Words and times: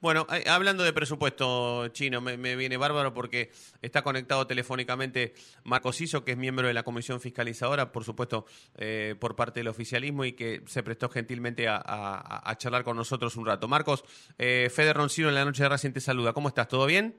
Bueno, 0.00 0.26
eh, 0.32 0.48
hablando 0.48 0.82
de 0.82 0.94
presupuesto 0.94 1.88
chino, 1.88 2.22
me, 2.22 2.56
viene 2.56 2.78
bárbaro 2.78 3.12
porque 3.12 3.50
está 3.82 4.02
conectado 4.02 4.46
telefónicamente 4.46 5.34
Marcos 5.64 6.00
Iso, 6.00 6.24
que 6.24 6.32
es 6.32 6.38
miembro 6.38 6.66
de 6.66 6.72
la 6.72 6.84
Comisión 6.84 7.20
Fiscalizadora, 7.20 7.92
por 7.92 8.04
supuesto, 8.04 8.46
eh, 8.76 9.14
por 9.20 9.36
parte 9.36 9.60
del 9.60 9.68
oficialismo 9.68 10.24
y 10.24 10.32
que 10.32 10.62
se 10.66 10.82
prestó 10.82 11.10
gentilmente 11.10 11.66
a, 11.68 12.54
charlar 12.56 12.82
con 12.82 12.96
nosotros 12.96 13.36
un 13.36 13.44
rato. 13.44 13.68
Marcos, 13.68 14.04
eh, 14.38 14.70
Fede 14.72 14.94
Roncino 14.94 15.28
en 15.28 15.34
la 15.34 15.44
noche 15.44 15.62
de 15.62 15.68
Racing 15.68 15.92
te 15.92 16.00
saluda. 16.00 16.32
¿Cómo 16.32 16.48
estás? 16.48 16.66
¿Todo 16.68 16.86
bien? 16.86 17.14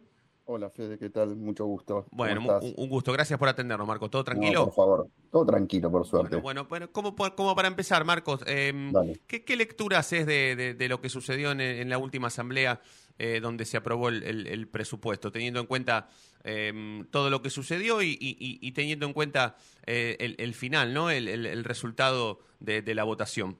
Hola 0.45 0.71
Fede, 0.71 0.98
¿qué 0.98 1.09
tal? 1.11 1.36
Mucho 1.36 1.66
gusto. 1.66 2.07
Bueno, 2.11 2.41
un, 2.61 2.89
gusto. 2.89 3.13
Gracias 3.13 3.38
por 3.38 3.48
atendernos, 3.48 3.88
Marcos. 3.88 4.09
¿Todo 4.09 4.23
tranquilo? 4.23 4.66
por 4.66 4.73
favor, 4.73 5.07
todo 5.32 5.45
tranquilo, 5.45 5.89
por 5.89 6.05
suerte. 6.05 6.36
Bueno, 6.36 6.66
bueno, 6.66 6.91
¿cómo, 6.91 7.16
para 7.16 7.68
empezar, 7.68 8.04
Marcos, 8.04 8.41
em, 8.45 8.91
¿qué, 9.27 9.55
lectura 9.55 10.00
haces 10.00 10.25
de, 10.25 10.88
lo 10.89 11.00
que 11.00 11.09
sucedió 11.09 11.52
en, 11.52 11.89
la 11.89 11.97
última 11.97 12.27
asamblea 12.27 12.82
eh, 13.18 13.39
donde 13.41 13.65
se 13.65 13.78
aprobó 13.78 14.09
el, 14.09 14.68
presupuesto, 14.68 15.32
teniendo 15.32 15.61
en 15.61 15.68
cuenta 15.68 16.09
em, 16.43 17.06
todo 17.06 17.29
lo 17.29 17.42
que 17.42 17.50
sucedió 17.50 18.01
y, 18.01 18.71
teniendo 18.75 19.06
en 19.06 19.14
cuenta 19.14 19.56
eh, 19.86 20.36
el, 20.37 20.54
final, 20.54 20.93
¿no? 20.93 21.09
El, 21.09 21.64
resultado 21.64 22.39
de, 22.59 22.93
la 22.93 23.06
votación. 23.06 23.57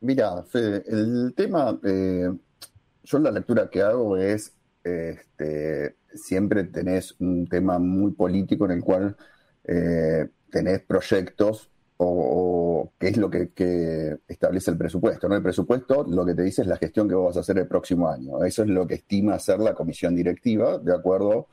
Mira, 0.00 0.42
Fede, 0.42 0.82
el 0.88 1.32
tema, 1.34 1.78
eh, 1.84 2.28
yo 3.04 3.18
la 3.18 3.30
lectura 3.30 3.70
que 3.70 3.80
hago 3.80 4.16
es 4.18 4.52
este, 4.84 5.96
siempre 6.12 6.64
tenés 6.64 7.14
un 7.20 7.46
tema 7.46 7.78
muy 7.78 8.12
político 8.12 8.64
en 8.64 8.72
el 8.72 8.82
cual 8.82 9.16
eh, 9.64 10.28
tenés 10.50 10.80
proyectos 10.82 11.70
o, 12.04 12.92
qué 12.98 13.08
es 13.08 13.16
lo 13.16 13.30
que, 13.30 14.18
establece 14.26 14.70
el 14.70 14.76
presupuesto. 14.76 15.28
¿no? 15.28 15.36
El 15.36 15.42
presupuesto 15.42 16.04
lo 16.08 16.24
que 16.24 16.34
te 16.34 16.42
dice 16.42 16.62
es 16.62 16.68
la 16.68 16.76
gestión 16.76 17.08
que 17.08 17.14
vos 17.14 17.26
vas 17.26 17.36
a 17.36 17.40
hacer 17.40 17.58
el 17.58 17.68
próximo 17.68 18.08
año. 18.08 18.44
Eso 18.44 18.62
es 18.62 18.68
lo 18.68 18.86
que 18.86 18.94
estima 18.94 19.34
hacer 19.34 19.60
la 19.60 19.74
comisión 19.74 20.14
directiva 20.16 20.78
de 20.78 20.94
acuerdo 20.94 21.48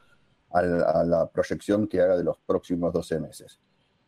a 0.52 0.64
la, 0.64 1.30
proyección 1.32 1.88
que 1.88 2.02
haga 2.02 2.18
de 2.18 2.24
los 2.24 2.38
próximos 2.40 2.92
12 2.92 3.20
meses. 3.20 3.60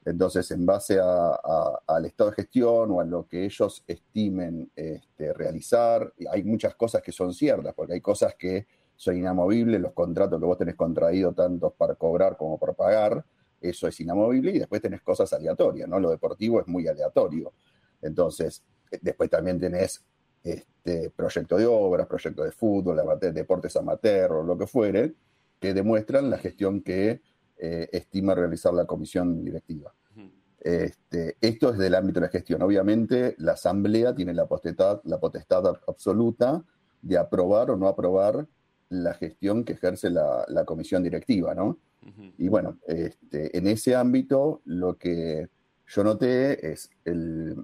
Entonces, 0.03 0.49
en 0.49 0.65
base 0.65 0.99
al 0.99 2.05
estado 2.05 2.31
de 2.31 2.37
gestión 2.37 2.89
o 2.89 3.01
a 3.01 3.05
lo 3.05 3.27
que 3.27 3.45
ellos 3.45 3.83
estimen 3.85 4.71
este, 4.75 5.31
realizar, 5.33 6.11
hay 6.31 6.43
muchas 6.43 6.73
cosas 6.73 7.03
que 7.03 7.11
son 7.11 7.35
ciertas, 7.35 7.75
porque 7.75 7.93
hay 7.93 8.01
cosas 8.01 8.33
que 8.33 8.65
son 8.95 9.15
inamovibles, 9.15 9.79
los 9.79 9.93
contratos 9.93 10.39
que 10.39 10.45
vos 10.45 10.57
tenés 10.57 10.75
contraído 10.75 11.33
tanto 11.33 11.69
para 11.69 11.93
cobrar 11.93 12.35
como 12.35 12.57
por 12.57 12.75
pagar, 12.75 13.23
eso 13.61 13.87
es 13.87 13.99
inamovible, 13.99 14.51
y 14.51 14.59
después 14.59 14.81
tenés 14.81 15.01
cosas 15.01 15.31
aleatorias, 15.33 15.87
¿no? 15.87 15.99
Lo 15.99 16.09
deportivo 16.09 16.59
es 16.59 16.67
muy 16.67 16.87
aleatorio. 16.87 17.53
Entonces, 18.01 18.63
eh, 18.91 18.99
después 19.01 19.29
también 19.29 19.59
tenés 19.59 20.03
este, 20.43 21.11
proyecto 21.11 21.57
de 21.57 21.65
obras, 21.65 22.07
proyecto 22.07 22.43
de 22.43 22.51
fútbol, 22.51 22.99
deportes 23.33 23.75
amateur 23.75 24.31
o 24.31 24.43
lo 24.43 24.57
que 24.57 24.67
fuere, 24.67 25.13
que 25.59 25.73
demuestran 25.73 26.29
la 26.29 26.37
gestión 26.37 26.81
que 26.81 27.21
eh, 27.57 27.89
estima 27.91 28.33
realizar 28.33 28.73
la 28.73 28.85
comisión 28.85 29.45
directiva. 29.45 29.93
Este, 30.59 31.37
esto 31.41 31.71
es 31.71 31.77
del 31.79 31.95
ámbito 31.95 32.19
de 32.19 32.27
la 32.27 32.31
gestión. 32.31 32.61
Obviamente, 32.61 33.35
la 33.39 33.53
Asamblea 33.53 34.13
tiene 34.13 34.33
la 34.33 34.45
potestad, 34.45 35.01
la 35.05 35.19
potestad 35.19 35.65
absoluta 35.87 36.63
de 37.01 37.17
aprobar 37.17 37.71
o 37.71 37.77
no 37.77 37.87
aprobar 37.87 38.47
la 38.89 39.13
gestión 39.15 39.63
que 39.63 39.73
ejerce 39.73 40.09
la, 40.09 40.63
comisión 40.65 41.01
directiva, 41.01 41.55
¿no? 41.55 41.79
Y 42.37 42.47
bueno, 42.47 42.79
este, 42.87 43.55
en 43.55 43.67
ese 43.67 43.95
ámbito 43.95 44.61
lo 44.65 44.97
que 44.97 45.49
yo 45.87 46.03
noté 46.03 46.71
es 46.71 46.89
el, 47.05 47.63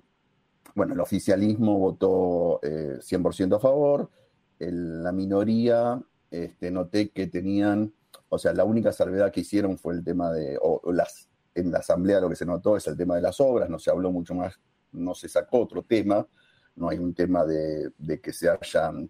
bueno, 0.75 0.93
el 0.93 0.99
oficialismo 0.99 1.79
votó 1.79 2.59
100% 2.61 3.51
eh, 3.51 3.55
a 3.55 3.59
favor, 3.59 4.11
la 4.59 5.11
minoría 5.11 6.01
este, 6.29 6.69
noté 6.71 7.09
que 7.09 7.27
tenían, 7.27 7.93
o 8.29 8.37
sea, 8.37 8.53
la 8.53 8.63
única 8.63 8.91
salvedad 8.91 9.31
que 9.31 9.41
hicieron 9.41 9.77
fue 9.77 9.95
el 9.95 10.03
tema 10.03 10.31
de, 10.31 10.57
o, 10.61 10.81
las, 10.91 11.29
en 11.55 11.71
la 11.71 11.79
asamblea 11.79 12.19
lo 12.19 12.29
que 12.29 12.35
se 12.35 12.45
notó 12.45 12.77
es 12.77 12.85
el 12.87 12.97
tema 12.97 13.15
de 13.15 13.21
las 13.21 13.39
obras, 13.39 13.69
no 13.69 13.79
se 13.79 13.89
habló 13.89 14.11
mucho 14.11 14.35
más, 14.35 14.59
no 14.91 15.15
se 15.15 15.29
sacó 15.29 15.61
otro 15.61 15.83
tema, 15.83 16.27
no 16.75 16.89
hay 16.89 16.99
un 16.99 17.13
tema 17.13 17.43
de, 17.45 17.91
de 17.97 18.19
que 18.21 18.33
se 18.33 18.49
hayan... 18.49 19.09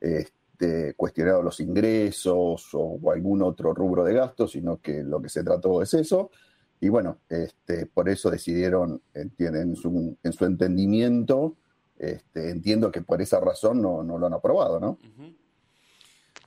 Este, 0.00 0.37
este, 0.58 0.94
cuestionado 0.94 1.40
los 1.40 1.60
ingresos 1.60 2.70
o, 2.72 3.12
algún 3.12 3.42
otro 3.42 3.72
rubro 3.72 4.02
de 4.02 4.14
gasto, 4.14 4.48
sino 4.48 4.80
que 4.80 5.04
lo 5.04 5.22
que 5.22 5.28
se 5.28 5.44
trató 5.44 5.82
es 5.82 5.94
eso. 5.94 6.32
Y 6.80 6.88
bueno, 6.88 7.18
este, 7.28 7.86
por 7.86 8.08
eso 8.08 8.28
decidieron, 8.28 9.00
entienden, 9.14 9.70
en 9.70 9.76
su, 9.76 10.18
en 10.20 10.32
su 10.32 10.44
entendimiento, 10.44 11.56
este, 11.96 12.50
entiendo 12.50 12.90
que 12.90 13.02
por 13.02 13.22
esa 13.22 13.38
razón 13.38 13.80
no, 13.80 14.02
lo 14.02 14.26
han 14.26 14.32
aprobado, 14.32 14.80
¿no? 14.80 14.98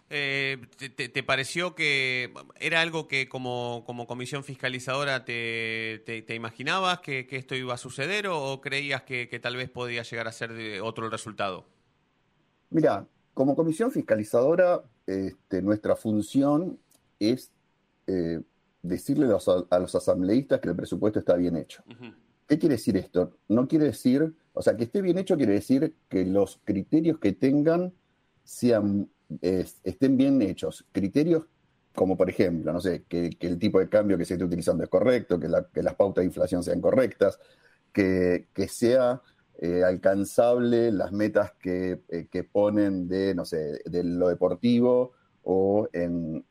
Eh, 0.09 0.57
te, 0.77 1.23
pareció 1.23 1.73
que 1.73 2.33
era 2.59 2.81
algo 2.81 3.07
que 3.07 3.29
como, 3.29 3.83
como 3.85 4.07
comisión 4.07 4.43
fiscalizadora 4.43 5.23
te, 5.23 6.25
imaginabas 6.35 6.99
que, 6.99 7.25
esto 7.31 7.55
iba 7.55 7.75
a 7.75 7.77
suceder 7.77 8.27
o, 8.27 8.59
creías 8.59 9.03
que, 9.03 9.29
que, 9.29 9.39
tal 9.39 9.55
vez 9.55 9.69
podía 9.69 10.03
llegar 10.03 10.27
a 10.27 10.33
ser 10.33 10.81
otro 10.81 11.05
el 11.05 11.11
resultado? 11.11 11.65
Mira, 12.69 13.07
como 13.33 13.55
comisión 13.55 13.91
fiscalizadora, 13.91 14.83
este, 15.05 15.61
nuestra 15.61 15.95
función 15.95 16.79
es 17.19 17.51
eh, 18.07 18.41
decirle 18.81 19.25
a 19.25 19.79
los, 19.79 19.95
asambleístas 19.95 20.59
que 20.59 20.69
el 20.69 20.75
presupuesto 20.75 21.19
está 21.19 21.35
bien 21.35 21.55
hecho. 21.55 21.83
¿Qué 22.47 22.59
quiere 22.59 22.75
decir 22.75 22.97
esto? 22.97 23.37
No 23.47 23.67
quiere 23.67 23.85
decir, 23.85 24.33
o 24.53 24.61
sea, 24.61 24.75
que 24.75 24.83
esté 24.83 25.01
bien 25.01 25.17
hecho 25.17 25.37
quiere 25.37 25.53
decir 25.53 25.95
que 26.09 26.25
los 26.25 26.59
criterios 26.63 27.19
que 27.19 27.31
tengan 27.31 27.93
sean, 28.43 29.09
estén 29.41 30.17
bien 30.17 30.41
hechos. 30.41 30.85
Criterios 30.91 31.43
como, 31.93 32.15
por 32.15 32.29
ejemplo, 32.29 32.71
no 32.71 32.79
sé, 32.79 33.03
que, 33.07 33.29
el 33.39 33.59
tipo 33.59 33.79
de 33.79 33.89
cambio 33.89 34.17
que 34.17 34.25
se 34.25 34.33
esté 34.33 34.45
utilizando 34.45 34.83
es 34.83 34.89
correcto, 34.89 35.39
que, 35.39 35.47
las 35.47 35.95
pautas 35.95 36.21
de 36.21 36.25
inflación 36.27 36.63
sean 36.63 36.81
correctas, 36.81 37.39
que, 37.91 38.47
que 38.53 38.67
sea 38.67 39.21
eh, 39.63 39.83
alcanzable 39.83 40.91
las 40.91 41.11
metas 41.11 41.51
que, 41.59 42.01
eh, 42.09 42.27
que, 42.31 42.43
ponen 42.43 43.07
de, 43.07 43.35
no 43.35 43.45
sé, 43.45 43.79
de 43.85 44.03
lo 44.03 44.27
deportivo 44.27 45.11
o 45.43 45.87
en, 45.93 46.43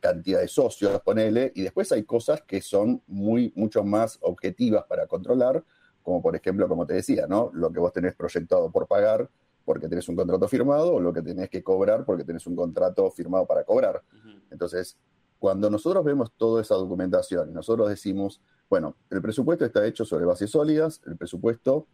cantidad 0.00 0.40
de 0.40 0.48
socios, 0.48 0.98
ponele, 1.02 1.52
y 1.54 1.60
después 1.60 1.92
hay 1.92 2.04
cosas 2.04 2.40
que 2.40 2.62
son 2.62 3.02
muy, 3.08 3.52
mucho 3.56 3.84
más 3.84 4.16
objetivas 4.22 4.84
para 4.84 5.06
controlar, 5.06 5.62
como 6.02 6.22
por 6.22 6.34
ejemplo, 6.34 6.66
como 6.66 6.86
te 6.86 6.94
decía, 6.94 7.26
¿no? 7.26 7.50
Lo 7.52 7.70
que 7.70 7.78
vos 7.78 7.92
tenés 7.92 8.14
proyectado 8.14 8.70
por 8.70 8.86
pagar 8.86 9.28
porque 9.62 9.86
tenés 9.86 10.08
un 10.08 10.16
contrato 10.16 10.48
firmado 10.48 10.94
o 10.94 11.00
lo 11.00 11.12
que 11.12 11.20
tenés 11.20 11.50
que 11.50 11.62
cobrar 11.62 12.06
porque 12.06 12.24
tenés 12.24 12.46
un 12.46 12.56
contrato 12.56 13.10
firmado 13.10 13.44
para 13.44 13.64
cobrar. 13.64 14.02
Entonces, 14.50 14.96
cuando 15.38 15.68
nosotros 15.68 16.02
vemos 16.02 16.32
toda 16.38 16.62
esa 16.62 16.76
documentación 16.76 17.50
y 17.50 17.52
nosotros 17.52 17.90
decimos, 17.90 18.40
bueno, 18.70 18.96
el 19.10 19.20
presupuesto 19.20 19.66
está 19.66 19.86
hecho 19.86 20.06
sobre 20.06 20.24
bases 20.24 20.50
sólidas, 20.50 21.02
el 21.06 21.18
presupuesto 21.18 21.86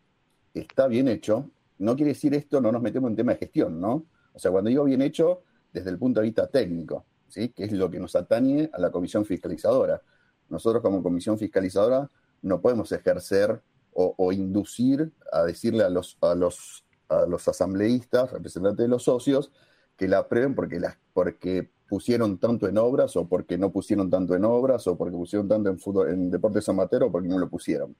está 0.54 0.86
bien 0.86 1.08
hecho, 1.08 1.50
no 1.78 1.96
quiere 1.96 2.10
decir 2.10 2.34
esto, 2.34 2.60
no 2.60 2.70
nos 2.70 2.82
metemos 2.82 3.10
en 3.10 3.16
tema 3.16 3.32
de 3.32 3.38
gestión, 3.38 3.80
¿no? 3.80 4.06
O 4.32 4.38
sea, 4.38 4.50
cuando 4.50 4.68
digo 4.70 4.84
bien 4.84 5.02
hecho, 5.02 5.42
desde 5.72 5.90
el 5.90 5.98
punto 5.98 6.20
de 6.20 6.26
vista 6.26 6.46
técnico, 6.46 7.04
¿sí? 7.28 7.48
Que 7.50 7.64
es 7.64 7.72
lo 7.72 7.90
que 7.90 7.98
nos 7.98 8.14
atañe 8.14 8.70
a 8.72 8.78
la 8.78 8.90
comisión 8.90 9.24
fiscalizadora. 9.24 10.02
Nosotros 10.48 10.82
como 10.82 11.02
comisión 11.02 11.38
fiscalizadora 11.38 12.10
no 12.42 12.60
podemos 12.60 12.92
ejercer 12.92 13.62
o, 13.94 14.32
inducir 14.32 15.12
a 15.30 15.42
decirle 15.44 15.84
a 15.84 15.90
los, 15.90 16.16
a, 16.22 16.34
los, 16.34 16.84
a 17.08 17.26
los 17.26 17.46
asambleístas, 17.46 18.32
representantes 18.32 18.84
de 18.84 18.88
los 18.88 19.02
socios, 19.02 19.52
que 19.96 20.08
la 20.08 20.18
aprueben 20.18 20.54
porque, 20.54 20.80
la, 20.80 20.98
porque 21.12 21.70
pusieron 21.88 22.38
tanto 22.38 22.66
en 22.66 22.78
obras 22.78 23.16
o 23.16 23.28
porque 23.28 23.58
no 23.58 23.70
pusieron 23.70 24.08
tanto 24.08 24.34
en 24.34 24.46
obras 24.46 24.86
o 24.86 24.96
porque 24.96 25.14
pusieron 25.14 25.46
tanto 25.46 25.68
en, 25.68 25.78
fútbol, 25.78 26.08
en 26.08 26.30
deportes 26.30 26.66
amateur 26.70 27.02
o 27.02 27.12
porque 27.12 27.28
no 27.28 27.38
lo 27.38 27.50
pusieron. 27.50 27.94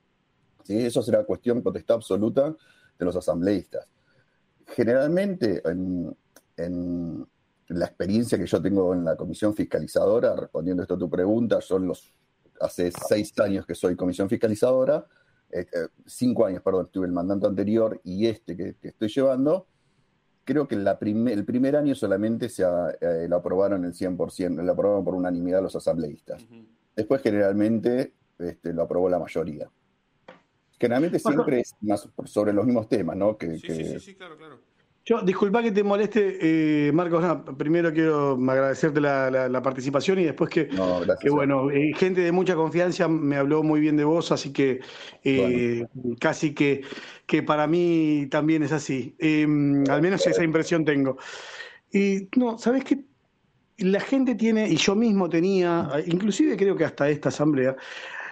Eso 0.67 1.01
será 1.01 1.23
cuestión 1.23 1.61
potestad 1.61 1.95
absoluta 1.95 2.55
de 2.97 3.05
los 3.05 3.15
asambleístas. 3.15 3.87
Generalmente, 4.67 5.61
en, 5.65 6.15
la 7.67 7.85
experiencia 7.85 8.37
que 8.37 8.45
yo 8.45 8.61
tengo 8.61 8.93
en 8.93 9.03
la 9.03 9.15
comisión 9.15 9.55
fiscalizadora, 9.55 10.35
respondiendo 10.35 10.83
esto 10.83 10.95
a 10.95 10.99
tu 10.99 11.09
pregunta, 11.09 11.59
son 11.61 11.87
los 11.87 12.13
hace 12.61 12.91
seis 12.91 13.37
años 13.39 13.65
que 13.65 13.73
soy 13.73 13.95
comisión 13.95 14.29
fiscalizadora, 14.29 15.05
eh, 15.49 15.65
eh, 15.71 15.87
cinco 16.05 16.45
años, 16.45 16.61
perdón, 16.61 16.89
tuve 16.91 17.07
el 17.07 17.11
mandato 17.11 17.47
anterior 17.47 17.99
y 18.03 18.27
este 18.27 18.55
que, 18.55 18.75
estoy 18.81 19.07
llevando, 19.07 19.67
creo 20.43 20.67
que 20.67 20.75
el 20.75 21.45
primer 21.45 21.75
año 21.75 21.95
solamente 21.95 22.49
se 22.49 22.63
eh, 22.63 23.27
lo 23.27 23.37
aprobaron 23.37 23.85
el 23.85 23.93
100%, 23.93 24.61
lo 24.61 24.71
aprobaron 24.71 25.03
por 25.03 25.15
unanimidad 25.15 25.61
los 25.61 25.75
asambleístas. 25.75 26.45
Después 26.95 27.21
generalmente 27.21 28.13
este, 28.37 28.73
lo 28.73 28.83
aprobó 28.83 29.09
la 29.09 29.19
mayoría. 29.19 29.69
Generalmente 30.79 31.19
siempre 31.19 31.61
es 31.61 31.75
más 31.81 32.09
sobre 32.25 32.53
los 32.53 32.65
mismos 32.65 32.89
temas, 32.89 33.15
¿no? 33.15 33.37
Que, 33.37 33.57
sí, 33.57 33.67
sí, 33.67 33.99
sí, 33.99 34.15
claro, 34.15 34.37
claro. 34.37 34.59
Yo, 35.05 35.21
disculpa 35.21 35.61
que 35.61 35.73
te 35.73 35.83
moleste, 35.83 36.37
eh, 36.87 36.91
Marcos. 36.93 37.25
primero 37.57 37.91
quiero 37.91 38.39
agradecerte 38.49 39.01
la, 39.01 39.61
participación 39.61 40.19
y 40.19 40.23
después 40.23 40.49
que, 40.49 40.69
que 41.19 41.29
bueno, 41.29 41.69
eh, 41.71 41.91
gente 41.93 42.21
de 42.21 42.31
mucha 42.31 42.55
confianza 42.55 43.09
me 43.09 43.35
habló 43.35 43.63
muy 43.63 43.81
bien 43.81 43.97
de 43.97 44.05
vos, 44.05 44.31
así 44.31 44.53
que 44.53 44.79
eh, 45.25 45.85
casi 46.21 46.53
que, 46.53 46.83
que 47.25 47.43
para 47.43 47.67
mí 47.67 48.27
también 48.31 48.63
es 48.63 48.71
así. 48.71 49.13
Em, 49.19 49.83
al 49.89 50.01
menos 50.01 50.25
esa 50.25 50.41
impresión 50.41 50.85
tengo. 50.85 51.17
Y 51.91 52.29
no, 52.37 52.57
¿sabes 52.57 52.85
qué? 52.85 53.03
La 53.79 53.99
gente 53.99 54.35
tiene, 54.35 54.69
y 54.69 54.77
yo 54.77 54.95
mismo 54.95 55.27
tenía, 55.27 55.89
inclusive 56.05 56.55
creo 56.55 56.77
que 56.77 56.85
hasta 56.85 57.09
esta 57.09 57.27
asamblea, 57.27 57.75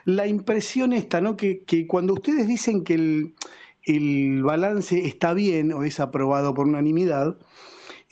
la 0.06 0.28
impresión 0.28 0.94
esta, 0.94 1.22
¿no? 1.22 1.36
Que, 1.38 1.64
que 1.64 1.88
cuando 1.88 2.14
ustedes 2.14 2.48
dicen 2.48 2.84
que 2.84 2.96
el 2.96 3.36
el 3.84 4.44
balance 4.44 5.06
está 5.06 5.34
bien 5.34 5.74
o 5.74 5.84
es 5.84 6.00
aprobado 6.00 6.54
por 6.54 6.68
unanimidad, 6.68 7.38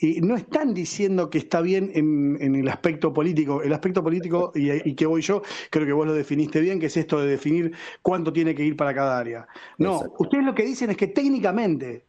y 0.02 0.22
no 0.22 0.34
están 0.34 0.72
diciendo 0.72 1.28
que 1.28 1.36
está 1.36 1.60
bien 1.60 1.90
en, 1.94 2.54
el 2.54 2.66
aspecto 2.68 3.12
político. 3.12 3.62
El 3.62 3.74
aspecto 3.74 4.02
político, 4.02 4.50
y, 4.54 4.94
que 4.94 5.04
voy 5.04 5.20
yo, 5.20 5.42
creo 5.68 5.84
que 5.84 5.92
vos 5.92 6.06
lo 6.06 6.14
definiste 6.14 6.58
bien, 6.60 6.80
que 6.80 6.86
es 6.86 6.96
esto 6.96 7.20
de 7.20 7.28
definir 7.28 7.72
cuánto 8.00 8.32
tiene 8.32 8.54
que 8.54 8.64
ir 8.64 8.76
para 8.76 8.94
cada 8.94 9.18
área. 9.18 9.46
No, 9.76 10.02
ustedes 10.18 10.44
lo 10.44 10.54
que 10.54 10.64
dicen 10.64 10.88
es 10.88 10.96
que 10.96 11.08
técnicamente. 11.08 12.06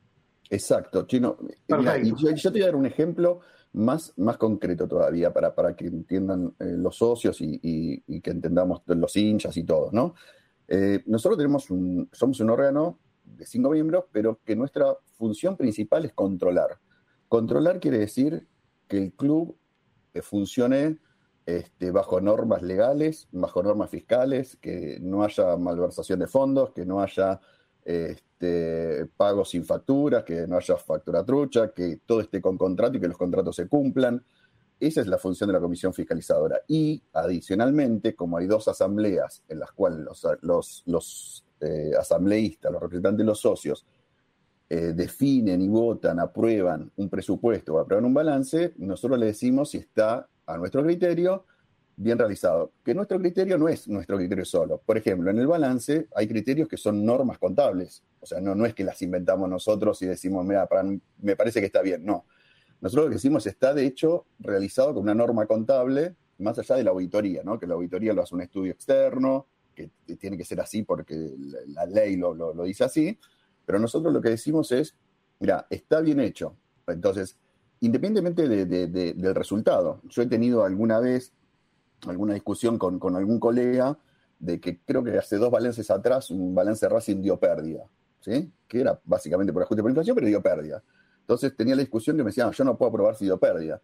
Exacto, 0.50 1.06
Chino. 1.06 1.38
yo, 1.68 2.34
te 2.34 2.50
voy 2.51 2.62
a 2.62 2.66
dar 2.68 2.75
un 2.77 2.86
ejemplo 2.86 3.42
más, 3.74 4.14
más 4.18 4.38
concreto 4.38 4.88
todavía 4.88 5.32
para, 5.32 5.56
para 5.56 5.76
que 5.76 5.88
entiendan 5.88 6.54
eh, 6.60 6.76
los 6.78 6.98
socios 6.98 7.38
y, 7.40 8.02
que 8.22 8.32
entendamos 8.32 8.82
los 8.86 9.16
hinchas 9.16 9.56
y 9.58 9.64
todo, 9.64 9.90
¿no? 9.92 10.14
Eh, 10.68 11.04
nosotros 11.06 11.38
tenemos 11.38 11.70
un, 11.70 12.10
somos 12.12 12.40
un 12.40 12.50
órgano 12.50 13.00
de 13.24 13.46
cinco 13.46 13.70
miembros, 13.70 14.06
pero 14.12 14.40
que 14.46 14.56
nuestra 14.56 14.96
función 15.18 15.58
principal 15.58 16.06
es 16.06 16.14
controlar. 16.14 16.80
Controlar 17.28 17.80
quiere 17.80 17.98
decir 17.98 18.48
que 18.88 18.98
el 18.98 19.14
club 19.14 19.58
eh, 20.14 20.22
funcione 20.22 21.00
este, 21.46 21.92
bajo 21.92 22.22
normas 22.22 22.62
legales, 22.62 23.28
bajo 23.32 23.64
normas 23.64 23.90
fiscales, 23.90 24.58
que 24.58 25.00
no 25.02 25.24
haya 25.24 25.58
malversación 25.58 26.20
de 26.20 26.28
fondos, 26.28 26.72
que 26.72 26.86
no 26.86 27.02
haya 27.02 27.40
este, 27.83 29.06
pagos 29.18 29.50
sin 29.50 29.66
facturas, 29.66 30.24
que 30.24 30.48
no 30.48 30.57
haya 30.57 30.78
factura 30.78 31.24
trucha, 31.24 31.72
que 31.72 32.01
todo 32.06 32.22
esté 32.22 32.42
con 32.42 32.57
contrato 32.57 32.98
y 32.98 33.01
que 33.01 33.07
los 33.07 33.18
contratos 33.18 33.56
se 33.56 33.68
cumplan. 33.68 34.24
Esa 34.80 35.01
es 35.01 35.07
la 35.07 35.18
función 35.18 35.48
de 35.48 35.54
la 35.54 35.60
comisión 35.60 35.94
fiscalizadora. 35.94 36.62
Y 36.68 37.01
adicionalmente, 37.13 38.16
como 38.16 38.38
hay 38.38 38.48
dos 38.48 38.68
asambleas 38.68 39.44
en 39.48 39.60
las 39.60 39.72
cuales 39.72 40.00
los, 40.42 40.83
los 40.86 41.45
eh, 41.60 41.92
asambleístas, 42.00 42.72
los 42.72 42.81
representantes 42.81 43.19
de 43.19 43.25
los 43.25 43.39
socios, 43.39 43.86
eh, 44.74 44.94
definen 44.95 45.62
y 45.62 45.68
votan, 45.68 46.19
aprueban 46.19 46.89
un 46.95 47.10
presupuesto 47.10 47.74
o 47.74 47.80
aprueban 47.80 48.06
un 48.06 48.13
balance, 48.13 48.74
nosotros 48.77 49.19
le 49.19 49.25
decimos 49.25 49.72
si 49.72 49.80
está 49.80 50.30
a 50.45 50.57
nuestro 50.57 50.81
criterio 50.81 51.45
bien 52.01 52.18
realizado. 52.18 52.71
Que 52.83 52.94
nuestro 52.94 53.19
criterio 53.19 53.57
no 53.57 53.69
es 53.69 53.88
nuestro 53.88 54.18
criterio 54.18 54.45
solo. 54.45 54.81
Por 54.86 54.98
ejemplo, 54.98 55.30
en 55.30 55.39
el 55.39 55.48
balance 55.48 56.07
hay 56.15 56.27
criterios 56.27 56.68
que 56.68 56.77
son 56.77 57.06
normas 57.06 57.38
contables. 57.38 58.03
O 58.19 58.25
sea, 58.25 58.42
no, 58.42 58.56
no 58.56 58.65
es 58.65 58.74
que 58.74 58.83
las 58.83 59.01
inventamos 59.01 59.50
nosotros 59.50 60.01
y 60.01 60.07
decimos, 60.07 60.45
mira, 60.45 60.68
me 61.21 61.36
parece 61.36 61.59
que 61.59 61.68
está 61.68 61.81
bien. 61.81 62.06
No. 62.06 62.25
Nosotros 62.81 63.06
lo 63.06 63.09
que 63.12 63.15
decimos 63.15 63.45
está, 63.45 63.74
de 63.74 63.86
hecho, 63.86 64.25
realizado 64.39 64.94
con 64.94 65.03
una 65.03 65.13
norma 65.13 65.45
contable 65.45 66.15
más 66.39 66.57
allá 66.57 66.75
de 66.75 66.83
la 66.83 66.92
auditoría, 66.92 67.44
¿no? 67.44 67.59
Que 67.59 67.68
la 67.68 67.75
auditoría 67.75 68.13
lo 68.13 68.24
hace 68.24 68.33
un 68.33 68.42
estudio 68.42 68.71
externo, 68.71 69.48
que 69.75 69.92
tiene 70.18 70.38
que 70.38 70.44
ser 70.44 70.59
así 70.59 70.83
porque 70.83 71.15
la, 71.68 71.86
ley 71.86 72.18
lo, 72.18 72.53
dice 72.63 72.83
así, 72.83 73.18
pero 73.65 73.80
nosotros 73.80 74.12
lo 74.12 74.21
que 74.21 74.30
decimos 74.30 74.71
es, 74.71 74.95
mira, 75.39 75.68
está 75.69 76.01
bien 76.01 76.19
hecho. 76.19 76.56
Entonces, 76.88 77.38
independientemente 77.80 78.48
del 78.65 79.36
resultado, 79.36 80.01
yo 80.09 80.24
he 80.24 80.27
tenido 80.27 80.63
alguna 80.65 81.00
vez 81.00 81.33
alguna 82.07 82.33
discusión 82.33 82.77
con, 82.77 83.15
algún 83.15 83.39
colega 83.39 83.98
de 84.39 84.59
que 84.59 84.80
creo 84.80 85.03
que 85.03 85.18
hace 85.18 85.38
dos 85.38 85.51
balances 85.51 85.89
atrás 85.92 86.31
un 86.31 86.56
balance 86.56 86.88
Racing 86.89 87.21
dio 87.21 87.39
pérdida, 87.39 87.86
¿sí? 88.19 88.51
Que 88.68 88.81
era 88.81 89.00
básicamente 89.03 89.53
por 89.53 89.63
ajuste 89.63 89.81
por 89.81 89.92
inflación, 89.92 90.15
pero 90.15 90.27
dio 90.27 90.42
pérdida. 90.42 90.83
Entonces 91.21 91.56
tenía 91.56 91.75
la 91.75 91.81
discusión 91.81 92.18
que 92.18 92.24
me 92.24 92.30
decían, 92.30 92.51
yo 92.51 92.63
no 92.63 92.77
puedo 92.77 92.89
aprobar 92.89 93.15
si 93.15 93.25
dio 93.25 93.39
pérdida. 93.39 93.81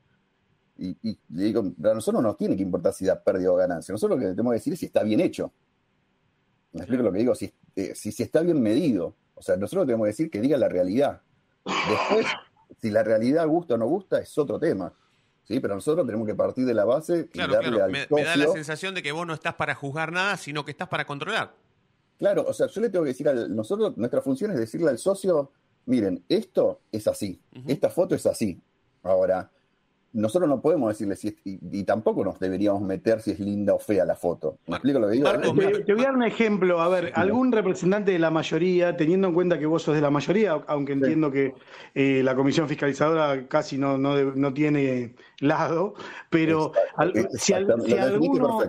Y, 0.79 1.19
le 1.29 1.43
digo, 1.43 1.61
a 1.61 1.93
nosotros 1.93 2.21
no 2.21 2.29
nos 2.29 2.37
tiene 2.37 2.55
que 2.55 2.61
importar 2.61 2.93
si 2.93 3.05
da 3.05 3.21
pérdida 3.23 3.51
o 3.51 3.55
ganancia. 3.55 3.91
Nosotros 3.91 4.19
lo 4.19 4.23
que 4.23 4.29
tenemos 4.31 4.51
que 4.51 4.57
decir 4.57 4.73
es 4.73 4.79
si 4.79 4.85
está 4.85 5.01
bien 5.01 5.19
hecho. 5.19 5.51
Me 6.73 6.81
explico 6.81 7.03
lo 7.03 7.11
que 7.11 7.19
digo, 7.19 7.33
eh, 7.75 7.93
si, 7.95 8.11
si, 8.11 8.23
está 8.23 8.41
bien 8.41 8.61
medido. 8.61 9.15
O 9.33 9.41
sea, 9.41 9.57
nosotros 9.57 9.87
tenemos 9.87 10.05
que 10.05 10.09
decir 10.09 10.29
que 10.29 10.39
diga 10.39 10.57
la 10.57 10.69
realidad. 10.69 11.21
Después, 11.65 12.27
si 12.79 12.91
la 12.91 13.03
realidad 13.03 13.47
gusta 13.47 13.73
o 13.73 13.77
no 13.77 13.87
gusta, 13.87 14.19
es 14.19 14.37
otro 14.37 14.59
tema. 14.59 14.93
¿Sí? 15.47 15.59
Pero 15.59 15.75
nosotros 15.75 16.05
tenemos 16.05 16.27
que 16.27 16.35
partir 16.35 16.65
de 16.65 16.73
la 16.73 16.85
base 16.85 17.29
y 17.33 17.37
darle 17.37 17.69
claro. 17.69 17.91
me, 17.91 18.07
me, 18.09 18.23
da 18.23 18.35
la 18.35 18.47
sensación 18.47 18.93
de 18.93 19.01
que 19.01 19.11
vos 19.11 19.25
no 19.25 19.33
estás 19.33 19.55
para 19.55 19.75
juzgar 19.75 20.11
nada, 20.11 20.37
sino 20.37 20.65
que 20.65 20.71
estás 20.71 20.87
para 20.87 21.05
controlar. 21.05 21.53
Claro, 22.17 22.45
o 22.47 22.53
sea, 22.53 22.67
yo 22.67 22.81
le 22.81 22.89
tengo 22.89 23.05
que 23.05 23.09
decir 23.09 23.29
a 23.29 23.33
nosotros, 23.33 23.95
nuestra 23.97 24.21
función 24.21 24.51
es 24.51 24.57
decirle 24.57 24.89
al 24.89 24.97
socio, 24.97 25.51
miren, 25.85 26.23
esto 26.27 26.81
es 26.91 27.07
así, 27.07 27.39
esta 27.67 27.89
foto 27.89 28.15
es 28.15 28.25
así. 28.25 28.59
Ahora, 29.03 29.51
nosotros 30.17 30.49
no 30.49 30.59
podemos 30.61 30.89
decirle 30.89 31.15
si 31.15 31.37
y, 31.43 31.83
tampoco 31.83 32.23
nos 32.23 32.39
deberíamos 32.39 32.81
meter 32.81 33.21
si 33.21 33.31
es 33.31 33.39
linda 33.39 33.73
o 33.73 33.79
fea 33.79 34.03
la 34.03 34.15
foto. 34.15 34.57
¿Me 34.65 34.77
explico 34.77 34.99
lo 34.99 35.07
que 35.07 35.13
digo? 35.13 35.31
te, 35.31 35.93
voy 35.93 36.03
a 36.03 36.07
dar 36.07 36.15
un 36.15 36.23
ejemplo. 36.23 36.81
A 36.81 36.89
ver, 36.89 37.11
algún 37.13 37.51
representante 37.51 38.11
de 38.11 38.19
la 38.19 38.31
mayoría, 38.31 38.97
teniendo 38.97 39.27
en 39.27 39.33
cuenta 39.35 39.59
que 39.59 39.67
vos 39.67 39.83
sos 39.83 39.93
de 39.93 40.01
la 40.01 40.09
mayoría, 40.09 40.53
aunque 40.67 40.93
entiendo 40.93 41.31
que 41.31 41.53
eh, 41.93 42.21
la 42.23 42.35
comisión 42.35 42.67
fiscalizadora 42.67 43.47
casi 43.47 43.77
no, 43.77 43.97
no, 43.97 44.53
tiene 44.53 45.13
lado, 45.39 45.93
pero 46.29 46.71
si, 47.35 47.53
alguno 47.53 48.63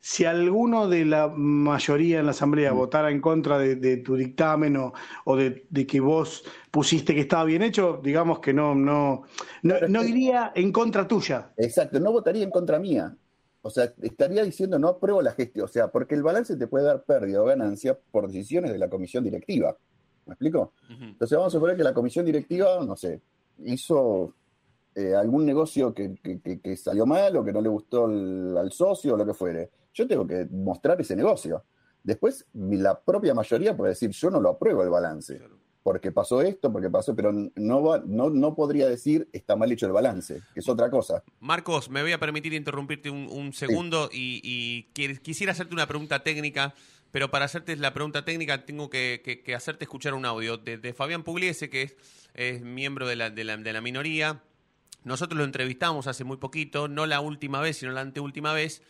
si 0.00 0.24
alguno 0.24 0.88
de 0.88 1.04
la 1.04 1.28
mayoría 1.28 2.20
en 2.20 2.24
la 2.24 2.30
Asamblea 2.30 2.72
mm. 2.72 2.76
votara 2.76 3.10
en 3.10 3.20
contra 3.20 3.58
de, 3.58 3.96
tu 3.98 4.16
dictamen 4.16 4.76
o, 4.76 5.36
de, 5.36 5.86
que 5.86 6.00
vos 6.00 6.44
pusiste 6.70 7.14
que 7.14 7.20
estaba 7.20 7.44
bien 7.44 7.62
hecho, 7.62 8.00
digamos 8.02 8.40
que 8.40 8.54
no, 8.54 8.74
no, 8.74 9.24
no, 9.62 10.04
iría 10.04 10.52
en 10.54 10.72
contra 10.72 11.06
tuya. 11.06 11.52
Exacto, 11.56 12.00
no 12.00 12.12
votaría 12.12 12.42
en 12.42 12.50
contra 12.50 12.78
mía. 12.78 13.14
O 13.62 13.68
sea, 13.68 13.92
estaría 14.00 14.42
diciendo 14.42 14.78
no 14.78 14.88
apruebo 14.88 15.20
la 15.20 15.32
gestión. 15.32 15.66
O 15.66 15.68
sea, 15.68 15.88
porque 15.88 16.14
el 16.14 16.22
balance 16.22 16.56
te 16.56 16.66
puede 16.66 16.86
dar 16.86 17.02
pérdida 17.02 17.42
o 17.42 17.44
ganancia 17.44 17.98
por 18.10 18.26
decisiones 18.26 18.72
de 18.72 18.78
la 18.78 18.88
comisión 18.88 19.22
directiva. 19.22 19.76
¿Me 20.24 20.32
explico? 20.32 20.72
Entonces 20.88 21.36
vamos 21.36 21.52
a 21.52 21.56
suponer 21.56 21.76
que 21.76 21.82
la 21.82 21.92
comisión 21.92 22.24
directiva, 22.24 22.82
no 22.86 22.96
sé, 22.96 23.20
hizo 23.64 24.32
eh, 24.94 25.14
algún 25.14 25.44
negocio 25.44 25.92
que, 25.92 26.76
salió 26.76 27.04
mal 27.04 27.36
o 27.36 27.44
que 27.44 27.52
no 27.52 27.60
le 27.60 27.68
gustó 27.68 28.06
al 28.06 28.72
socio 28.72 29.14
o 29.14 29.16
lo 29.18 29.26
que 29.26 29.34
fuere 29.34 29.70
yo 29.92 30.06
tengo 30.06 30.26
que 30.26 30.46
mostrar 30.50 31.00
ese 31.00 31.16
negocio. 31.16 31.64
Después, 32.02 32.46
la 32.54 32.98
propia 33.00 33.34
mayoría 33.34 33.76
puede 33.76 33.90
decir, 33.90 34.10
yo 34.10 34.30
no 34.30 34.40
lo 34.40 34.50
apruebo 34.50 34.82
el 34.82 34.90
balance, 34.90 35.40
porque 35.82 36.12
pasó 36.12 36.40
esto, 36.40 36.72
porque 36.72 36.88
pasó, 36.88 37.14
pero 37.14 37.32
no, 37.32 37.82
va, 37.82 38.02
no, 38.06 38.30
no 38.30 38.54
podría 38.54 38.88
decir, 38.88 39.28
está 39.32 39.56
mal 39.56 39.70
hecho 39.70 39.86
el 39.86 39.92
balance, 39.92 40.42
que 40.54 40.60
es 40.60 40.68
otra 40.68 40.90
cosa. 40.90 41.22
Marcos, 41.40 41.90
me 41.90 42.02
voy 42.02 42.12
a 42.12 42.18
permitir 42.18 42.54
interrumpirte 42.54 43.10
un, 43.10 43.52
segundo 43.52 44.08
y, 44.12 44.84
quisiera 45.22 45.52
hacerte 45.52 45.74
una 45.74 45.86
pregunta 45.86 46.22
técnica, 46.22 46.74
pero 47.10 47.30
para 47.30 47.44
hacerte 47.44 47.76
la 47.76 47.92
pregunta 47.92 48.24
técnica 48.24 48.64
tengo 48.64 48.88
que, 48.88 49.42
hacerte 49.54 49.84
escuchar 49.84 50.14
un 50.14 50.24
audio 50.24 50.56
de, 50.56 50.94
Fabián 50.94 51.22
Pugliese, 51.22 51.68
que 51.68 51.96
es, 52.34 52.62
miembro 52.62 53.06
de 53.06 53.16
la, 53.16 53.30
de 53.30 53.44
la 53.44 53.80
minoría. 53.80 54.42
Nosotros 55.04 55.38
lo 55.38 55.44
entrevistamos 55.44 56.06
hace 56.06 56.24
muy 56.24 56.36
poquito, 56.36 56.88
no 56.88 57.06
la 57.06 57.20
última 57.20 57.60
vez, 57.60 57.78
sino 57.78 57.92
la 57.92 58.02
anteúltima 58.02 58.52
vez 58.52 58.82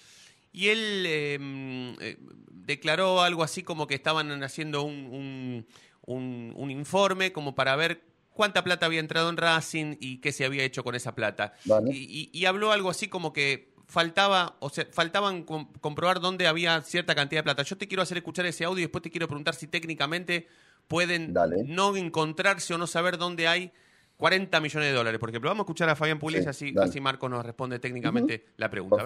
y 0.52 0.68
él 0.68 1.06
em, 1.06 1.96
eh, 2.00 2.16
declaró 2.50 3.20
algo 3.22 3.42
así 3.42 3.62
como 3.62 3.86
que 3.86 3.94
estaban 3.94 4.42
haciendo 4.42 4.82
un, 4.82 5.66
un, 6.06 6.70
informe 6.70 7.32
como 7.32 7.54
para 7.54 7.76
ver 7.76 8.02
cuánta 8.32 8.64
plata 8.64 8.86
había 8.86 9.00
entrado 9.00 9.28
en 9.28 9.36
Racing 9.36 9.96
y 10.00 10.18
qué 10.18 10.32
se 10.32 10.44
había 10.44 10.64
hecho 10.64 10.82
con 10.84 10.94
esa 10.94 11.14
plata. 11.14 11.54
Y, 11.90 12.44
habló 12.46 12.72
algo 12.72 12.90
así 12.90 13.08
como 13.08 13.32
que 13.32 13.70
faltaba, 13.86 14.56
o 14.60 14.70
sea, 14.70 14.86
faltaban 14.90 15.42
comprobar 15.44 16.20
dónde 16.20 16.46
había 16.46 16.80
cierta 16.82 17.14
cantidad 17.14 17.40
de 17.40 17.44
plata. 17.44 17.62
Yo 17.62 17.76
te 17.76 17.88
quiero 17.88 18.02
hacer 18.02 18.18
escuchar 18.18 18.46
ese 18.46 18.64
audio 18.64 18.78
y 18.78 18.82
después 18.82 19.02
te 19.02 19.10
quiero 19.10 19.26
preguntar 19.26 19.54
si 19.54 19.66
técnicamente 19.66 20.46
pueden 20.88 21.34
no 21.66 21.96
encontrarse 21.96 22.74
o 22.74 22.78
no 22.78 22.86
saber 22.86 23.18
dónde 23.18 23.46
hay 23.46 23.72
40 24.16 24.60
millones 24.60 24.88
de 24.90 24.94
dólares. 24.94 25.20
Por 25.20 25.30
ejemplo, 25.30 25.50
vamos 25.50 25.62
a 25.62 25.64
escuchar 25.64 25.88
a 25.88 25.96
Fabián 25.96 26.18
Pugliese, 26.18 26.48
así, 26.48 26.74
así 26.80 27.00
Marco 27.00 27.28
nos 27.28 27.44
responde 27.44 27.78
técnicamente 27.78 28.46
la 28.56 28.70
pregunta. 28.70 29.04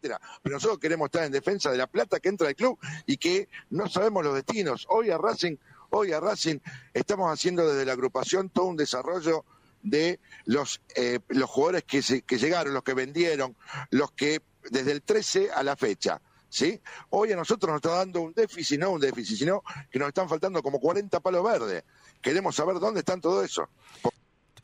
Pero 0.00 0.18
nosotros 0.54 0.78
queremos 0.78 1.06
estar 1.06 1.24
en 1.24 1.32
defensa 1.32 1.70
de 1.70 1.78
la 1.78 1.86
plata 1.86 2.20
que 2.20 2.28
entra 2.28 2.48
al 2.48 2.54
club 2.54 2.78
y 3.06 3.16
que 3.16 3.48
no 3.70 3.88
sabemos 3.88 4.24
los 4.24 4.34
destinos. 4.34 4.86
Hoy 4.88 5.10
a 5.10 5.18
Racing, 5.18 5.56
hoy 5.90 6.12
a 6.12 6.20
Racing 6.20 6.58
estamos 6.94 7.32
haciendo 7.32 7.66
desde 7.68 7.84
la 7.84 7.92
agrupación 7.92 8.50
todo 8.50 8.66
un 8.66 8.76
desarrollo 8.76 9.44
de 9.82 10.20
los, 10.44 10.80
eh, 10.94 11.20
los 11.28 11.48
jugadores 11.50 11.84
que, 11.84 12.22
que 12.22 12.38
llegaron, 12.38 12.74
los 12.74 12.82
que 12.82 12.94
vendieron, 12.94 13.56
los 13.90 14.12
que 14.12 14.42
desde 14.70 14.92
el 14.92 15.02
13 15.02 15.50
a 15.52 15.62
la 15.62 15.76
fecha. 15.76 16.20
¿Sí? 16.50 16.80
Hoy 17.10 17.30
a 17.32 17.36
nosotros 17.36 17.70
nos 17.70 17.76
está 17.76 17.98
dando 17.98 18.22
un 18.22 18.32
déficit, 18.32 18.80
no 18.80 18.92
un 18.92 19.00
déficit, 19.00 19.36
sino 19.36 19.62
que 19.90 19.98
nos 19.98 20.08
están 20.08 20.30
faltando 20.30 20.62
como 20.62 20.80
40 20.80 21.20
palos 21.20 21.44
verdes. 21.44 21.84
Queremos 22.22 22.56
saber 22.56 22.78
dónde 22.78 23.00
están 23.00 23.20
todo 23.20 23.44
eso. 23.44 23.68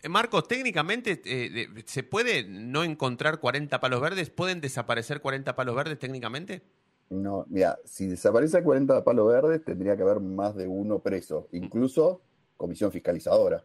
Marcos, 0.08 0.48
técnicamente, 0.48 1.20
eh, 1.24 1.68
¿se 1.86 2.02
puede 2.02 2.44
no 2.44 2.84
encontrar 2.84 3.40
40 3.40 3.80
palos 3.80 4.00
verdes? 4.00 4.30
¿Pueden 4.30 4.60
desaparecer 4.60 5.20
40 5.20 5.56
palos 5.56 5.74
verdes 5.74 5.98
técnicamente? 5.98 6.62
No, 7.10 7.46
mira, 7.48 7.78
si 7.84 8.06
desaparece 8.06 8.62
40 8.62 9.04
palos 9.04 9.28
verdes, 9.28 9.64
tendría 9.64 9.96
que 9.96 10.02
haber 10.02 10.20
más 10.20 10.54
de 10.54 10.66
uno 10.66 11.00
preso, 11.00 11.48
incluso 11.52 12.22
comisión 12.56 12.90
fiscalizadora. 12.90 13.64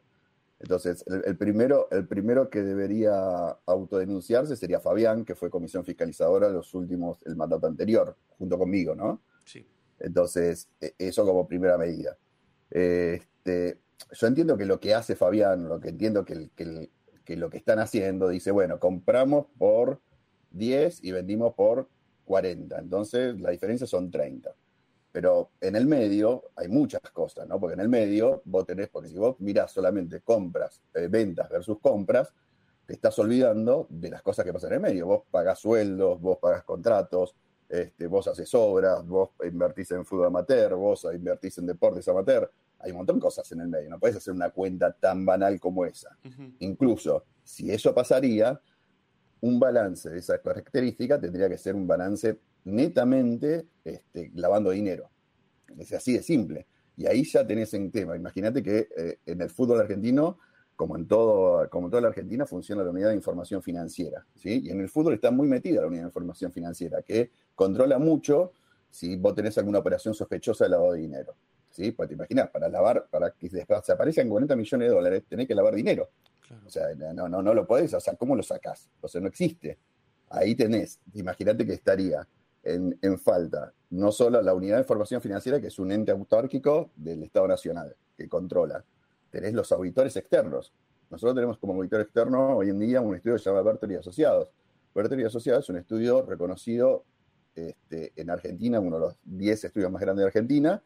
Entonces, 0.60 1.05
el, 1.08 1.38
primero, 1.38 1.88
el 1.89 2.05
primero 2.05 2.50
que 2.50 2.62
debería 2.62 3.58
autodenunciarse 3.65 4.58
sería 4.58 4.81
Fabián, 4.81 5.24
que 5.24 5.36
fue 5.36 5.50
comisión 5.50 5.86
fiscalizadora 5.86 6.50
los 6.50 6.74
últimos, 6.74 7.17
el 7.25 7.38
mandato 7.38 7.65
anterior, 7.65 8.15
junto 8.38 8.58
conmigo, 8.58 8.93
¿no? 8.93 9.22
Sí. 9.46 9.65
Entonces, 10.00 10.67
e, 10.81 10.93
eso 10.98 11.25
como 11.25 11.48
primera 11.48 11.77
medida. 11.77 12.17
Este, 12.69 13.79
yo 14.12 14.27
entiendo 14.27 14.58
que 14.58 14.65
lo 14.65 14.79
que 14.79 14.94
hace 14.94 15.15
Fabián, 15.15 15.68
lo 15.68 15.79
que 15.79 15.89
entiendo 15.89 16.25
que, 16.25 16.50
lo 17.36 17.50
que 17.50 17.58
están 17.58 17.79
haciendo, 17.79 18.29
dice, 18.29 18.51
bueno, 18.51 18.79
compramos 18.79 19.48
por 19.58 20.01
10 20.51 21.03
y 21.03 21.12
vendimos 21.12 21.53
por 21.53 21.89
40. 22.25 22.79
Entonces, 22.79 23.39
la 23.39 23.51
diferencia 23.51 23.86
son 23.86 24.10
30. 24.10 24.53
Pero 25.12 25.51
en 25.60 25.75
el 25.75 25.88
medio 25.88 26.44
hay 26.56 26.68
muchas 26.68 27.01
cosas, 27.12 27.48
¿no? 27.48 27.60
Porque 27.60 27.74
en 27.74 27.79
el 27.79 27.89
medio 27.89 28.41
vos 28.46 28.65
tenés, 28.65 28.89
porque 28.89 29.10
si 29.10 29.18
vos 29.18 29.39
mirás 29.39 29.72
solamente 29.72 30.22
compras, 30.22 30.82
eh, 30.94 31.08
ventas 31.10 31.50
versus 31.50 31.79
compras, 31.79 32.34
te 32.86 32.94
estás 32.94 33.18
olvidando 33.20 33.88
de 33.89 34.10
las 34.10 34.22
cosas 34.22 34.46
que 34.46 34.53
pasan 34.53 34.70
en 34.70 34.75
el 34.75 34.82
medio. 34.82 35.08
Vos 35.08 35.24
pagás 35.29 35.60
sueldos, 35.60 36.20
vos 36.22 36.38
pagás 36.38 36.63
contratos, 36.63 37.36
este, 37.68 38.08
vos 38.08 38.27
haces 38.27 38.53
obras, 38.56 39.06
vos 39.06 39.29
invertís 39.44 39.91
en 39.91 40.06
fútbol 40.06 40.27
amateur, 40.27 40.74
vos 40.75 41.08
invertís 41.13 41.58
en 41.60 41.68
deportes 41.68 42.08
amateur. 42.08 42.51
Hay 42.80 42.92
un 42.92 42.98
montón 42.98 43.18
de 43.18 43.22
cosas 43.22 43.52
en 43.52 43.62
el 43.62 43.68
medio. 43.68 43.90
No 43.90 44.00
puedes 44.00 44.18
hacer 44.18 44.34
una 44.34 44.50
cuenta 44.50 44.92
tan 44.92 45.26
banal 45.26 45.60
como 45.60 45.86
esa. 45.86 46.18
Incluso 46.60 47.26
si 47.44 47.72
eso 47.72 47.94
pasaría, 47.94 48.60
un 49.42 49.60
balance 49.60 50.10
de 50.10 50.20
esa 50.20 50.42
característica 50.42 51.20
tendría 51.20 51.50
que 51.50 51.58
ser 51.58 51.76
un 51.76 51.88
balance 51.88 52.40
netamente 52.66 53.68
este, 53.84 54.32
lavando 54.36 54.72
dinero. 54.72 55.10
Es 55.78 55.94
así 55.94 56.14
de 56.14 56.24
simple. 56.24 56.68
Y 56.98 57.06
ahí 57.06 57.24
ya 57.24 57.46
tenés 57.46 57.74
en 57.74 57.92
tema. 57.92 58.16
Imagínate 58.16 58.62
que 58.62 58.90
eh, 58.96 59.20
en 59.26 59.42
el 59.42 59.50
fútbol 59.50 59.80
argentino, 59.80 60.38
como 60.76 60.98
en, 60.98 61.08
todo, 61.08 61.70
como 61.70 61.90
toda 61.90 62.02
la 62.02 62.10
Argentina, 62.10 62.46
funciona 62.46 62.84
la 62.84 62.90
unidad 62.90 63.10
de 63.10 63.16
información 63.16 63.62
financiera. 63.62 64.26
¿sí? 64.36 64.62
Y 64.66 64.70
en 64.70 64.82
el 64.82 64.90
fútbol 64.90 65.14
está 65.14 65.32
muy 65.32 65.48
metida 65.48 65.82
la 65.82 65.88
unidad 65.88 66.04
de 66.04 66.08
información 66.08 66.52
financiera, 66.52 67.02
que 67.02 67.32
controla 67.56 68.00
mucho 68.00 68.52
si 68.90 69.16
vos 69.16 69.36
tenés 69.36 69.58
alguna 69.58 69.80
operación 69.80 70.14
sospechosa 70.14 70.66
de 70.66 70.72
lavado 70.72 70.94
de 70.94 71.00
dinero. 71.00 71.36
¿Sí? 71.80 71.92
Pues 71.92 72.10
te 72.10 72.16
imaginas, 72.16 72.50
para 72.50 72.68
lavar, 72.68 73.08
para 73.10 73.32
que 73.32 73.50
se 73.50 73.66
aparezcan 73.92 74.28
40 74.28 74.56
millones 74.56 74.90
de 74.90 74.94
dólares, 74.94 75.24
tenés 75.30 75.48
que 75.48 75.56
lavar 75.56 75.74
dinero. 75.74 76.10
O 76.66 76.70
sea, 76.70 76.88
no, 77.14 77.30
no, 77.30 77.42
no 77.42 77.54
lo 77.54 77.66
podés, 77.66 77.94
o 77.94 78.00
sea, 78.00 78.16
¿cómo 78.16 78.36
lo 78.36 78.44
sacás? 78.44 78.90
O 79.02 79.08
sea, 79.08 79.22
no 79.22 79.28
existe. 79.28 79.78
Ahí 80.30 80.56
tenés, 80.56 81.00
imagínate 81.14 81.66
que 81.66 81.74
estaría 81.74 82.28
en, 82.64 82.98
falta 83.20 83.74
no 83.92 84.12
solo 84.12 84.42
la 84.42 84.54
unidad 84.54 84.76
de 84.76 84.82
información 84.82 85.22
financiera, 85.22 85.60
que 85.62 85.68
es 85.68 85.80
un 85.80 85.92
ente 85.92 86.12
autárquico 86.12 86.92
del 86.96 87.24
Estado 87.24 87.48
Nacional, 87.48 87.96
que 88.18 88.28
controla, 88.28 88.84
tenés 89.32 89.54
los 89.54 89.72
auditores 89.72 90.16
externos. 90.18 90.74
Nosotros 91.10 91.36
tenemos 91.36 91.58
como 91.58 91.74
auditor 91.74 92.02
externo 92.02 92.58
hoy 92.58 92.70
en 92.70 92.80
día 92.80 93.02
un 93.02 93.16
estudio 93.16 93.38
que 93.38 93.44
se 93.44 93.50
llama 93.50 93.64
Bertoli 93.64 93.96
Asociados. 93.96 94.50
Bertoli 94.94 95.24
Asociados 95.24 95.66
es 95.66 95.70
un 95.70 95.78
estudio 95.78 96.24
reconocido 96.24 97.06
este, 97.56 98.12
en 98.16 98.30
Argentina, 98.30 98.80
uno 98.80 98.98
de 98.98 99.02
los 99.02 99.16
10 99.24 99.64
estudios 99.64 99.92
más 99.92 100.02
grandes 100.02 100.24
de 100.24 100.28
Argentina, 100.28 100.84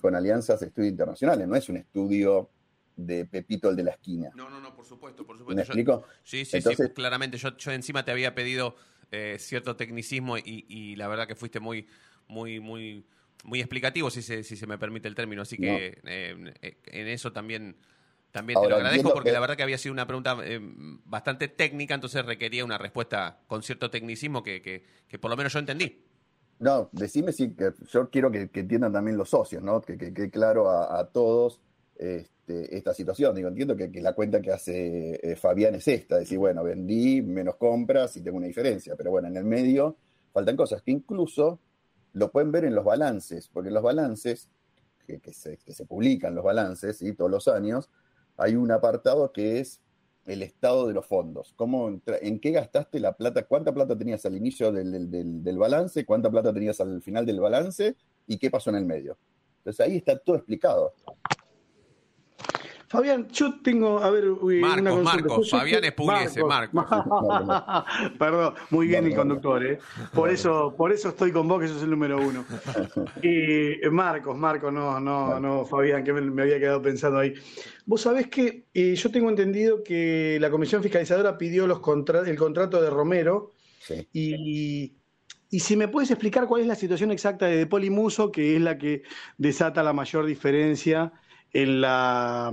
con 0.00 0.14
alianzas 0.14 0.60
de 0.60 0.66
estudios 0.66 0.90
internacionales. 0.90 1.46
No 1.46 1.56
es 1.56 1.68
un 1.68 1.76
estudio 1.76 2.50
de 2.96 3.26
Pepito 3.26 3.70
el 3.70 3.76
de 3.76 3.84
la 3.84 3.90
esquina. 3.92 4.30
No, 4.34 4.48
no, 4.48 4.60
no, 4.60 4.74
por 4.74 4.84
supuesto, 4.84 5.26
por 5.26 5.36
supuesto. 5.36 5.56
¿Me 5.56 5.62
explico? 5.62 6.04
Sí, 6.24 6.44
sí, 6.44 6.60
sí, 6.60 6.74
claramente. 6.94 7.36
Yo, 7.36 7.56
yo 7.56 7.72
encima 7.72 8.04
te 8.04 8.10
había 8.10 8.34
pedido 8.34 8.76
eh, 9.12 9.36
cierto 9.38 9.76
tecnicismo 9.76 10.36
y, 10.38 10.96
la 10.96 11.06
verdad 11.08 11.28
que 11.28 11.36
fuiste 11.36 11.60
muy, 11.60 11.86
muy, 12.26 12.58
muy, 12.58 13.04
muy 13.44 13.60
explicativo, 13.60 14.10
si 14.10 14.22
se, 14.22 14.42
si 14.42 14.56
se 14.56 14.66
me 14.66 14.78
permite 14.78 15.08
el 15.08 15.14
término. 15.14 15.42
Así 15.42 15.56
que 15.56 16.00
eh, 16.04 16.76
en 16.86 17.08
eso 17.08 17.32
también, 17.32 17.76
también 18.32 18.60
te 18.60 18.68
lo 18.68 18.76
agradezco 18.76 19.12
porque 19.12 19.30
la 19.30 19.40
verdad 19.40 19.56
que 19.56 19.62
había 19.62 19.78
sido 19.78 19.92
una 19.92 20.06
pregunta 20.06 20.38
eh, 20.42 20.58
bastante 21.04 21.48
técnica, 21.48 21.94
entonces 21.94 22.24
requería 22.24 22.64
una 22.64 22.78
respuesta 22.78 23.40
con 23.46 23.62
cierto 23.62 23.90
tecnicismo 23.90 24.42
que, 24.42 24.60
que, 24.62 25.18
por 25.18 25.30
lo 25.30 25.36
menos 25.36 25.52
yo 25.52 25.58
entendí. 25.58 26.02
No, 26.58 26.88
decime 26.92 27.32
si 27.32 27.54
yo 27.90 28.08
quiero 28.08 28.30
que, 28.30 28.50
entiendan 28.52 28.92
también 28.92 29.16
los 29.16 29.30
socios, 29.30 29.62
¿no? 29.62 29.80
Que 29.82 29.98
quede 29.98 30.30
claro 30.30 30.70
a, 30.70 31.06
todos 31.10 31.60
este, 31.96 32.76
esta 32.76 32.94
situación. 32.94 33.34
Digo, 33.34 33.48
entiendo 33.48 33.76
que, 33.76 33.88
la 34.00 34.14
cuenta 34.14 34.40
que 34.40 34.52
hace 34.52 35.20
eh, 35.22 35.36
Fabián 35.36 35.74
es 35.74 35.86
esta, 35.88 36.18
decir, 36.18 36.38
bueno, 36.38 36.64
vendí 36.64 37.20
menos 37.20 37.56
compras 37.56 38.16
y 38.16 38.22
tengo 38.22 38.38
una 38.38 38.46
diferencia, 38.46 38.94
pero 38.96 39.10
bueno, 39.10 39.28
en 39.28 39.36
el 39.36 39.44
medio 39.44 39.96
faltan 40.32 40.56
cosas 40.56 40.82
que 40.82 40.90
incluso 40.90 41.60
lo 42.12 42.30
pueden 42.30 42.50
ver 42.50 42.64
en 42.64 42.74
los 42.74 42.84
balances, 42.84 43.48
porque 43.48 43.68
en 43.68 43.74
los 43.74 43.82
balances, 43.82 44.48
que, 45.06 45.20
se, 45.32 45.86
publican 45.86 46.34
los 46.34 46.44
balances 46.44 47.02
y 47.02 47.12
todos 47.12 47.30
los 47.30 47.48
años, 47.48 47.90
hay 48.38 48.56
un 48.56 48.70
apartado 48.70 49.32
que 49.32 49.60
es 49.60 49.80
el 50.26 50.42
estado 50.42 50.88
de 50.88 50.94
los 50.94 51.06
fondos. 51.06 51.52
¿Cómo, 51.56 52.00
¿En 52.06 52.40
qué 52.40 52.50
gastaste 52.50 53.00
la 53.00 53.12
plata? 53.12 53.44
¿Cuánta 53.44 53.72
plata 53.72 53.96
tenías 53.96 54.26
al 54.26 54.36
inicio 54.36 54.72
del, 54.72 55.10
del 55.42 55.58
balance? 55.58 56.04
¿Cuánta 56.04 56.30
plata 56.30 56.52
tenías 56.52 56.80
al 56.80 57.00
final 57.00 57.24
del 57.24 57.40
balance? 57.40 57.96
¿Y 58.26 58.36
qué 58.38 58.50
pasó 58.50 58.70
en 58.70 58.76
el 58.76 58.84
medio? 58.84 59.16
Entonces 59.58 59.86
ahí 59.86 59.96
está 59.96 60.18
todo 60.18 60.36
explicado. 60.36 60.94
Fabián, 62.88 63.28
yo 63.28 63.60
tengo, 63.60 63.98
a 63.98 64.10
ver, 64.10 64.24
Marcos, 64.26 64.92
una 64.92 65.02
Marcos, 65.02 65.50
Fabián 65.50 65.84
es 65.84 65.94
Marcos. 65.98 66.84
Perdón, 68.18 68.54
muy 68.70 68.86
bien 68.86 69.06
el 69.06 69.14
conductor, 69.14 69.64
¿eh? 69.66 69.78
Por 70.12 70.30
eso, 70.30 70.74
por 70.76 70.92
eso 70.92 71.08
estoy 71.08 71.32
con 71.32 71.48
vos, 71.48 71.60
que 71.60 71.68
sos 71.68 71.82
el 71.82 71.90
número 71.90 72.18
uno. 72.18 72.44
Y 73.22 73.88
Marcos, 73.90 74.36
Marcos, 74.36 74.72
no, 74.72 75.00
no, 75.00 75.40
no, 75.40 75.64
Fabián, 75.64 76.04
que 76.04 76.12
me, 76.12 76.42
había 76.42 76.60
quedado 76.60 76.80
pensando 76.80 77.18
ahí. 77.18 77.34
Vos 77.86 78.02
sabés 78.02 78.28
que 78.28 78.66
eh, 78.72 78.94
yo 78.94 79.10
tengo 79.10 79.30
entendido 79.30 79.82
que 79.82 80.38
la 80.40 80.50
Comisión 80.50 80.82
Fiscalizadora 80.82 81.36
pidió 81.36 81.66
los 81.66 81.80
el 82.26 82.36
contrato 82.36 82.80
de 82.80 82.90
Romero 82.90 83.52
y 84.12 84.96
y 85.48 85.60
si 85.60 85.76
me 85.76 85.88
puedes 85.88 86.10
explicar 86.10 86.46
cuál 86.46 86.62
es 86.62 86.66
la 86.66 86.74
situación 86.74 87.12
exacta 87.12 87.46
de 87.46 87.66
Polimuso, 87.66 88.32
que 88.32 88.56
es 88.56 88.62
la 88.62 88.78
que 88.78 89.02
desata 89.38 89.82
la 89.82 89.92
mayor 89.92 90.26
diferencia 90.26 91.12
en 91.52 91.80
la, 91.80 92.52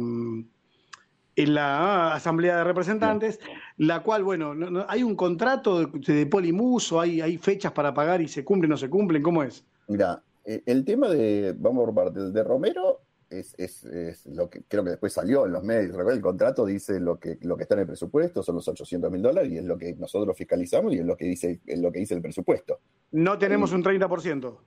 en 1.35 1.53
la 1.53 2.13
Asamblea 2.13 2.57
de 2.57 2.63
Representantes, 2.63 3.39
la 3.77 4.03
cual, 4.03 4.23
bueno, 4.23 4.55
hay 4.88 5.03
un 5.03 5.15
contrato 5.15 5.85
de, 5.85 6.25
polimuso, 6.25 7.00
hay, 7.00 7.21
hay 7.21 7.38
fechas 7.38 7.71
para 7.71 7.93
pagar 7.93 8.21
y 8.21 8.27
se 8.27 8.43
cumplen 8.43 8.71
o 8.71 8.73
no 8.73 8.77
se 8.77 8.89
cumplen, 8.89 9.23
¿cómo 9.23 9.43
es? 9.43 9.65
Mira, 9.88 10.21
eh, 10.45 10.62
el 10.65 10.85
tema 10.85 11.09
de, 11.09 11.53
vamos 11.57 11.85
por 11.85 11.95
parte, 11.95 12.19
de 12.31 12.43
Romero 12.43 13.01
es, 13.29 13.55
es, 13.57 13.83
es, 13.85 14.25
lo 14.27 14.50
que 14.50 14.63
creo 14.67 14.83
que 14.83 14.91
después 14.91 15.12
salió 15.12 15.45
en 15.45 15.53
los 15.53 15.63
medios. 15.63 15.97
El 16.07 16.21
contrato 16.21 16.65
dice 16.65 17.00
lo 17.00 17.19
que, 17.19 17.38
lo 17.41 17.57
que 17.57 17.63
está 17.63 17.75
en 17.75 17.81
el 17.81 17.88
presupuesto, 17.88 18.43
son 18.43 18.55
los 18.55 18.67
800 18.67 19.12
mil 19.12 19.21
dólares 19.21 19.51
y 19.51 19.57
es 19.57 19.65
lo 19.65 19.77
que 19.77 19.93
nosotros 19.95 20.38
fiscalizamos 20.38 20.93
y 20.93 21.00
es 21.00 21.05
lo 21.05 21.17
que 21.17 21.25
dice, 21.25 21.62
es 21.65 21.79
lo 21.79 21.91
que 21.91 22.00
dice 22.00 22.13
el 22.13 22.21
presupuesto. 22.21 22.79
No 23.12 23.38
tenemos 23.38 23.71
un 23.71 23.83
30%. 23.83 24.57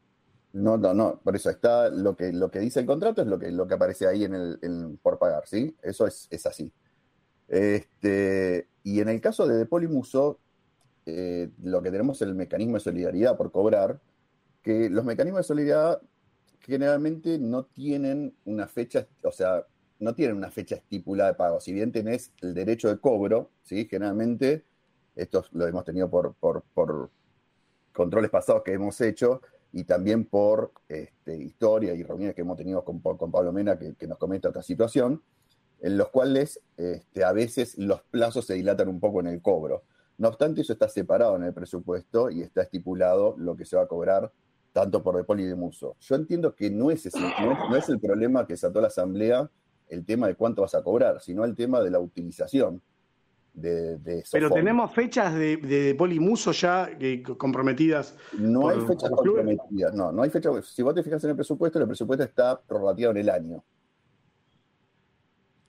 No, 0.56 0.78
no, 0.78 0.94
no, 0.94 1.20
por 1.22 1.36
eso 1.36 1.50
está 1.50 1.90
lo 1.90 2.16
que, 2.16 2.32
lo 2.32 2.50
que 2.50 2.60
dice 2.60 2.80
el 2.80 2.86
contrato 2.86 3.20
es 3.20 3.28
lo 3.28 3.38
que, 3.38 3.50
lo 3.52 3.66
que 3.66 3.74
aparece 3.74 4.06
ahí 4.06 4.24
en 4.24 4.34
el, 4.34 4.98
por 5.02 5.18
pagar, 5.18 5.46
¿sí? 5.46 5.76
Eso 5.82 6.06
es, 6.06 6.28
es 6.30 6.46
así. 6.46 6.72
Este, 7.46 8.66
y 8.82 9.00
en 9.00 9.10
el 9.10 9.20
caso 9.20 9.46
de 9.46 9.58
Depolimuso, 9.58 10.40
eh, 11.04 11.50
lo 11.62 11.82
que 11.82 11.90
tenemos 11.90 12.22
es 12.22 12.28
el 12.28 12.34
mecanismo 12.34 12.74
de 12.74 12.80
solidaridad 12.80 13.36
por 13.36 13.52
cobrar, 13.52 14.00
que 14.62 14.88
los 14.88 15.04
mecanismos 15.04 15.40
de 15.40 15.44
solidaridad 15.44 16.00
generalmente 16.60 17.38
no 17.38 17.66
tienen 17.66 18.34
una 18.46 18.66
fecha, 18.66 19.06
o 19.24 19.32
sea, 19.32 19.66
no 19.98 20.14
tienen 20.14 20.38
una 20.38 20.50
fecha 20.50 20.76
estipulada 20.76 21.32
de 21.32 21.36
pago. 21.36 21.60
Si 21.60 21.74
bien 21.74 21.92
tenés 21.92 22.32
el 22.40 22.54
derecho 22.54 22.88
de 22.88 22.98
cobro, 22.98 23.50
¿sí? 23.62 23.86
Generalmente, 23.90 24.64
esto 25.16 25.44
lo 25.52 25.66
hemos 25.66 25.84
tenido 25.84 26.08
por, 26.08 26.32
por, 26.32 26.62
por 26.72 27.10
controles 27.92 28.30
pasados 28.30 28.62
que 28.62 28.72
hemos 28.72 28.98
hecho, 29.02 29.42
y 29.76 29.84
también 29.84 30.24
por 30.24 30.72
este, 30.88 31.36
historia 31.36 31.92
y 31.92 32.02
reuniones 32.02 32.34
que 32.34 32.40
hemos 32.40 32.56
tenido 32.56 32.82
con, 32.82 32.98
con 33.00 33.30
Pablo 33.30 33.52
Mena, 33.52 33.78
que, 33.78 34.06
nos 34.06 34.16
comenta 34.16 34.48
esta 34.48 34.62
situación, 34.62 35.22
en 35.82 35.98
los 35.98 36.08
cuales 36.08 36.62
este, 36.78 37.24
a 37.24 37.32
veces 37.32 37.76
los 37.76 38.00
plazos 38.04 38.46
se 38.46 38.54
dilatan 38.54 38.88
un 38.88 39.00
poco 39.00 39.20
en 39.20 39.26
el 39.26 39.42
cobro. 39.42 39.82
No 40.16 40.28
obstante, 40.28 40.62
eso 40.62 40.72
está 40.72 40.88
separado 40.88 41.36
en 41.36 41.42
el 41.42 41.52
presupuesto 41.52 42.30
y 42.30 42.40
está 42.40 42.62
estipulado 42.62 43.34
lo 43.36 43.54
que 43.54 43.66
se 43.66 43.76
va 43.76 43.82
a 43.82 43.86
cobrar 43.86 44.32
tanto 44.72 45.02
por 45.02 45.14
Depol 45.14 45.40
y 45.40 45.44
de 45.44 45.54
Muso. 45.54 45.94
Yo 46.00 46.14
entiendo 46.14 46.54
que 46.54 46.70
no 46.70 46.90
es, 46.90 47.04
el 47.04 48.00
problema 48.00 48.46
que 48.46 48.54
desató 48.54 48.80
la 48.80 48.86
Asamblea 48.86 49.50
el 49.88 50.06
tema 50.06 50.26
de 50.26 50.36
cuánto 50.36 50.62
vas 50.62 50.74
a 50.74 50.82
cobrar, 50.82 51.20
sino 51.20 51.44
el 51.44 51.54
tema 51.54 51.82
de 51.82 51.90
la 51.90 52.00
utilización 52.00 52.80
pero 54.30 54.50
tenemos 54.50 54.92
fechas 54.92 55.34
de, 55.34 55.56
de 55.56 55.94
polimuso 55.94 56.52
ya 56.52 56.90
comprometidas. 57.38 58.14
No 58.38 58.68
hay 58.68 58.80
fechas 58.80 59.10
comprometidas, 59.10 59.94
no, 59.94 60.12
no 60.12 60.22
hay 60.22 60.30
fechas. 60.30 60.66
Si 60.66 60.82
vos 60.82 60.94
te 60.94 61.02
fijas 61.02 61.24
en 61.24 61.30
el 61.30 61.36
presupuesto, 61.36 61.78
el 61.78 61.86
presupuesto 61.86 62.24
está 62.24 62.60
prorrateado 62.60 63.12
en 63.12 63.18
el 63.18 63.30
año. 63.30 63.64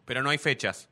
Pero 0.05 0.21
no 0.21 0.29
hay 0.29 0.37
fechas. 0.37 0.89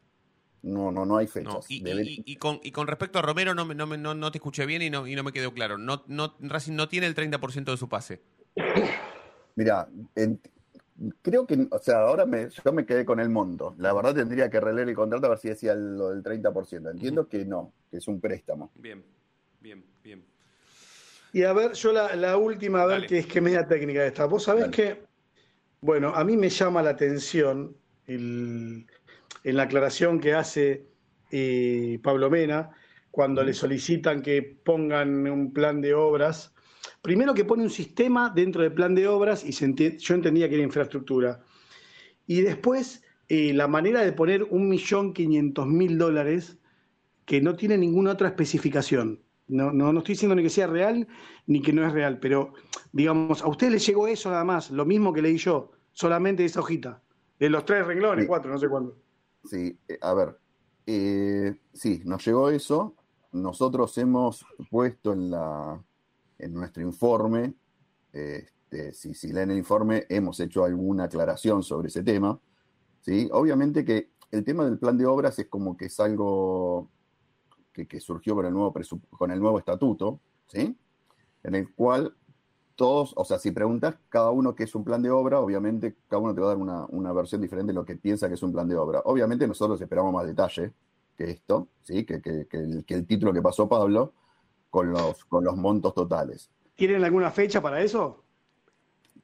no, 0.61 0.91
no, 0.91 1.05
no 1.05 1.17
hay 1.17 1.27
fechas. 1.27 1.65
y, 1.69 2.35
con, 2.37 2.59
y 2.63 2.71
con 2.71 2.87
respecto 2.87 3.19
a 3.19 3.21
Romero, 3.21 3.53
no, 3.53 3.65
no, 3.65 3.85
no, 3.85 4.15
no 4.15 4.31
te 4.31 4.37
escuché 4.37 4.65
bien 4.65 4.81
y 4.81 4.89
no, 4.89 5.05
y 5.05 5.15
no 5.15 5.23
me 5.23 5.31
quedó 5.31 5.53
claro. 5.53 5.77
No, 5.77 6.03
no, 6.07 6.35
Racing 6.39 6.75
no 6.75 6.87
tiene 6.87 7.07
el 7.07 7.15
30% 7.15 7.65
de 7.65 7.77
su 7.77 7.89
pase. 7.89 8.21
Mira, 9.55 9.89
creo 11.21 11.45
que, 11.45 11.67
o 11.69 11.79
sea, 11.79 11.99
ahora 11.99 12.25
me, 12.25 12.49
yo 12.49 12.73
me 12.73 12.85
quedé 12.85 13.05
con 13.05 13.19
el 13.19 13.29
monto. 13.29 13.75
La 13.77 13.93
verdad 13.93 14.15
tendría 14.15 14.49
que 14.49 14.59
releer 14.59 14.89
el 14.89 14.95
contrato 14.95 15.25
a 15.25 15.29
ver 15.29 15.39
si 15.39 15.49
decía 15.49 15.75
lo 15.75 16.09
del 16.09 16.23
30%. 16.23 16.91
Entiendo 16.91 17.27
que 17.27 17.45
no, 17.45 17.73
que 17.89 17.97
es 17.97 18.07
un 18.07 18.19
préstamo. 18.19 18.71
Bien, 18.75 19.03
bien, 19.59 19.83
bien. 20.03 20.23
Y 21.33 21.43
a 21.43 21.53
ver, 21.53 21.73
yo 21.73 21.91
la, 21.91 22.37
última, 22.37 22.83
a 22.83 22.85
ver, 22.85 23.07
que 23.07 23.19
es 23.19 23.27
que 23.27 23.41
media 23.41 23.67
técnica 23.67 24.05
esta. 24.05 24.25
Vos 24.25 24.43
sabés 24.43 24.69
que, 24.69 25.03
bueno, 25.81 26.15
a 26.15 26.23
mí 26.23 26.37
me 26.37 26.49
llama 26.49 26.81
la 26.81 26.91
atención 26.91 27.75
en 28.07 28.87
la 29.43 29.63
aclaración 29.63 30.19
que 30.19 30.33
hace 30.33 30.85
eh, 31.31 31.99
Pablo 32.01 32.29
Mena 32.29 32.71
cuando 33.11 33.43
le 33.43 33.53
solicitan 33.53 34.21
que 34.21 34.41
pongan 34.41 35.29
un 35.29 35.51
plan 35.51 35.81
de 35.81 35.93
obras 35.93 36.54
Primero 37.05 37.35
que 37.35 37.45
pone 37.45 37.61
un 37.61 37.69
sistema 37.69 38.31
dentro 38.31 38.63
del 38.63 38.73
plan 38.73 38.95
de 38.95 39.07
obras 39.07 39.45
y 39.45 39.51
yo 39.51 40.15
entendía 40.15 40.49
que 40.49 40.55
era 40.55 40.63
infraestructura. 40.63 41.39
Y 42.25 42.41
después 42.41 43.03
eh, 43.29 43.53
la 43.53 43.67
manera 43.67 44.01
de 44.01 44.11
poner 44.11 44.41
un 44.41 44.67
millón 44.67 45.13
quinientos 45.13 45.67
mil 45.67 45.99
dólares 45.99 46.57
que 47.25 47.41
no 47.41 47.55
tiene 47.55 47.77
ninguna 47.77 48.13
otra 48.13 48.29
especificación. 48.29 49.21
No, 49.47 49.71
no, 49.71 49.93
no, 49.93 49.99
estoy 49.99 50.13
diciendo 50.13 50.33
ni 50.33 50.41
que 50.41 50.49
sea 50.49 50.65
real 50.65 51.07
ni 51.45 51.61
que 51.61 51.73
no 51.73 51.85
es 51.85 51.93
real, 51.93 52.19
pero 52.19 52.53
digamos, 52.91 53.43
a 53.43 53.49
usted 53.49 53.69
le 53.69 53.77
llegó 53.77 54.07
eso 54.07 54.31
nada 54.31 54.43
más, 54.43 54.71
lo 54.71 54.83
mismo 54.83 55.13
que 55.13 55.21
leí 55.21 55.37
yo, 55.37 55.73
solamente 55.91 56.43
esa 56.43 56.61
hojita, 56.61 57.03
de 57.37 57.51
los 57.51 57.65
tres 57.65 57.85
renglones, 57.85 58.25
cuatro, 58.25 58.51
no 58.51 58.57
sé 58.57 58.67
cuándo. 58.67 58.97
Sí, 59.43 59.77
eh, 59.87 59.99
a 60.01 60.15
ver, 60.15 60.39
eh, 60.87 61.55
sí, 61.71 62.01
nos 62.03 62.25
llegó 62.25 62.49
eso. 62.49 62.95
Nosotros 63.31 63.95
hemos 63.99 64.43
puesto 64.71 65.13
en 65.13 65.29
la, 65.29 65.84
en 66.37 66.53
nuestro 66.53 66.83
informe, 66.83 67.53
este, 68.11 68.93
si, 68.93 69.13
si, 69.13 69.31
leen 69.31 69.51
el 69.51 69.57
informe, 69.57 70.05
hemos 70.09 70.39
hecho 70.39 70.63
alguna 70.63 71.05
aclaración 71.05 71.63
sobre 71.63 71.87
ese 71.87 72.03
tema. 72.03 72.39
¿sí? 73.01 73.29
Obviamente 73.31 73.85
que 73.85 74.11
el 74.31 74.43
tema 74.43 74.65
del 74.65 74.77
plan 74.77 74.97
de 74.97 75.05
obras 75.05 75.37
es 75.39 75.47
como 75.47 75.77
que 75.77 75.85
es 75.85 75.99
algo 75.99 76.89
que, 77.71 77.99
surgió 77.99 78.35
con 78.35 78.45
el, 78.45 78.53
nuevo 78.53 78.73
con 79.11 79.31
el 79.31 79.39
nuevo 79.39 79.59
estatuto, 79.59 80.19
¿sí? 80.47 80.77
en 81.43 81.55
el 81.55 81.73
cual 81.73 82.15
todos, 82.75 83.13
o 83.15 83.25
sea, 83.25 83.37
si 83.37 83.51
preguntas 83.51 83.95
cada 84.09 84.31
uno 84.31 84.55
qué 84.55 84.63
es 84.63 84.75
un 84.75 84.83
plan 84.83 85.01
de 85.01 85.09
obra, 85.09 85.39
obviamente 85.39 85.95
cada 86.07 86.21
uno 86.21 86.33
te 86.33 86.41
va 86.41 86.47
a 86.51 86.55
dar 86.55 86.87
una, 86.89 87.13
versión 87.13 87.41
diferente 87.41 87.71
de 87.71 87.75
lo 87.75 87.85
que 87.85 87.95
piensa 87.95 88.27
que 88.27 88.35
es 88.35 88.43
un 88.43 88.51
plan 88.51 88.67
de 88.67 88.75
obra. 88.75 89.01
Obviamente 89.05 89.47
nosotros 89.47 89.79
esperamos 89.81 90.13
más 90.13 90.25
detalle 90.25 90.73
que 91.17 91.31
esto, 91.31 91.69
¿sí? 91.83 92.05
que, 92.05 92.21
que, 92.21 92.47
el, 92.51 92.83
que 92.85 92.93
el 92.93 93.05
título 93.05 93.33
que 93.33 93.41
pasó 93.41 93.67
Pablo, 93.67 94.13
con 94.75 94.91
los, 94.91 95.23
con 95.23 95.45
los 95.45 95.55
montos 95.55 95.93
totales. 95.93 96.51
¿Tienen 96.75 97.01
alguna 97.01 97.31
fecha 97.31 97.61
para 97.61 97.79
eso? 97.79 98.25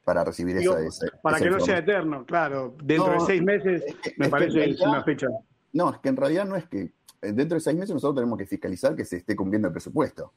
Para 0.02 0.24
recibir 0.24 0.56
esa, 0.56 0.78
Para 1.22 1.38
que 1.38 1.50
no 1.50 1.60
sea 1.60 1.76
eterno, 1.76 2.24
claro. 2.24 2.74
Dentro 2.82 3.12
de 3.12 3.20
seis 3.20 3.42
meses 3.42 3.84
me 4.16 4.30
parece 4.30 4.74
una 4.82 5.04
fecha. 5.04 5.26
No, 5.74 5.90
es 5.90 5.98
que 5.98 6.08
en 6.08 6.16
realidad 6.16 6.46
no 6.46 6.56
es 6.56 6.66
que. 6.68 6.94
Eh, 7.20 7.32
dentro 7.34 7.56
de 7.56 7.60
seis 7.60 7.76
meses 7.76 7.92
nosotros 7.92 8.14
tenemos 8.14 8.38
que 8.38 8.46
fiscalizar 8.46 8.96
que 8.96 9.04
se 9.04 9.18
esté 9.18 9.36
cumpliendo 9.36 9.68
el 9.68 9.72
presupuesto. 9.72 10.32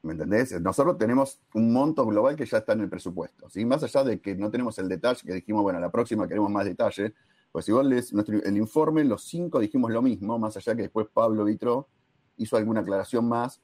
¿Me 0.00 0.12
entendés? 0.12 0.58
Nosotros 0.62 0.96
tenemos 0.96 1.38
un 1.52 1.70
monto 1.70 2.06
global 2.06 2.36
que 2.36 2.46
ya 2.46 2.56
está 2.56 2.72
en 2.72 2.80
el 2.80 2.88
presupuesto. 2.88 3.50
¿sí? 3.50 3.66
Más 3.66 3.82
allá 3.82 4.02
de 4.02 4.18
que 4.18 4.34
no 4.34 4.50
tenemos 4.50 4.78
el 4.78 4.88
detalle, 4.88 5.20
que 5.26 5.34
dijimos, 5.34 5.62
bueno, 5.62 5.78
la 5.78 5.90
próxima 5.90 6.26
queremos 6.26 6.50
más 6.50 6.64
detalle, 6.64 7.12
pues 7.52 7.68
igual 7.68 7.92
es 7.92 8.14
nuestro, 8.14 8.42
el 8.42 8.56
informe, 8.56 9.04
los 9.04 9.24
cinco 9.24 9.58
dijimos 9.58 9.90
lo 9.90 10.00
mismo, 10.00 10.38
más 10.38 10.56
allá 10.56 10.74
que 10.74 10.82
después 10.82 11.06
Pablo 11.12 11.44
Vitro 11.44 11.90
hizo 12.38 12.56
alguna 12.56 12.80
aclaración 12.80 13.28
más 13.28 13.60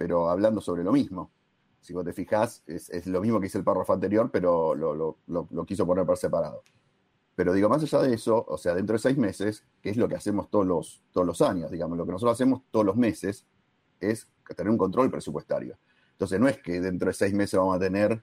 pero 0.00 0.30
hablando 0.30 0.62
sobre 0.62 0.82
lo 0.82 0.92
mismo. 0.92 1.30
Si 1.82 1.92
vos 1.92 2.06
te 2.06 2.14
fijás, 2.14 2.62
es, 2.66 3.06
lo 3.06 3.20
mismo 3.20 3.38
que 3.38 3.48
hice 3.48 3.58
el 3.58 3.64
párrafo 3.64 3.92
anterior, 3.92 4.30
pero 4.32 4.74
lo, 4.74 5.66
quiso 5.66 5.86
poner 5.86 6.06
por 6.06 6.16
separado. 6.16 6.62
Pero 7.34 7.52
digo, 7.52 7.68
más 7.68 7.82
allá 7.82 8.00
de 8.00 8.14
eso, 8.14 8.42
o 8.48 8.56
sea, 8.56 8.72
dentro 8.72 8.94
de 8.94 8.98
seis 8.98 9.18
meses, 9.18 9.62
que 9.82 9.90
es 9.90 9.98
lo 9.98 10.08
que 10.08 10.14
hacemos 10.14 10.48
todos 10.48 10.66
los, 10.66 11.02
todos 11.12 11.26
los 11.26 11.42
años, 11.42 11.70
digamos, 11.70 11.98
lo 11.98 12.06
que 12.06 12.12
nosotros 12.12 12.32
hacemos 12.32 12.62
todos 12.70 12.86
los 12.86 12.96
meses 12.96 13.44
es 14.00 14.26
tener 14.56 14.70
un 14.70 14.78
control 14.78 15.10
presupuestario. 15.10 15.76
Entonces, 16.12 16.40
no 16.40 16.48
es 16.48 16.56
que 16.62 16.80
dentro 16.80 17.08
de 17.08 17.12
seis 17.12 17.34
meses 17.34 17.58
vamos 17.58 17.76
a 17.76 17.78
tener 17.78 18.22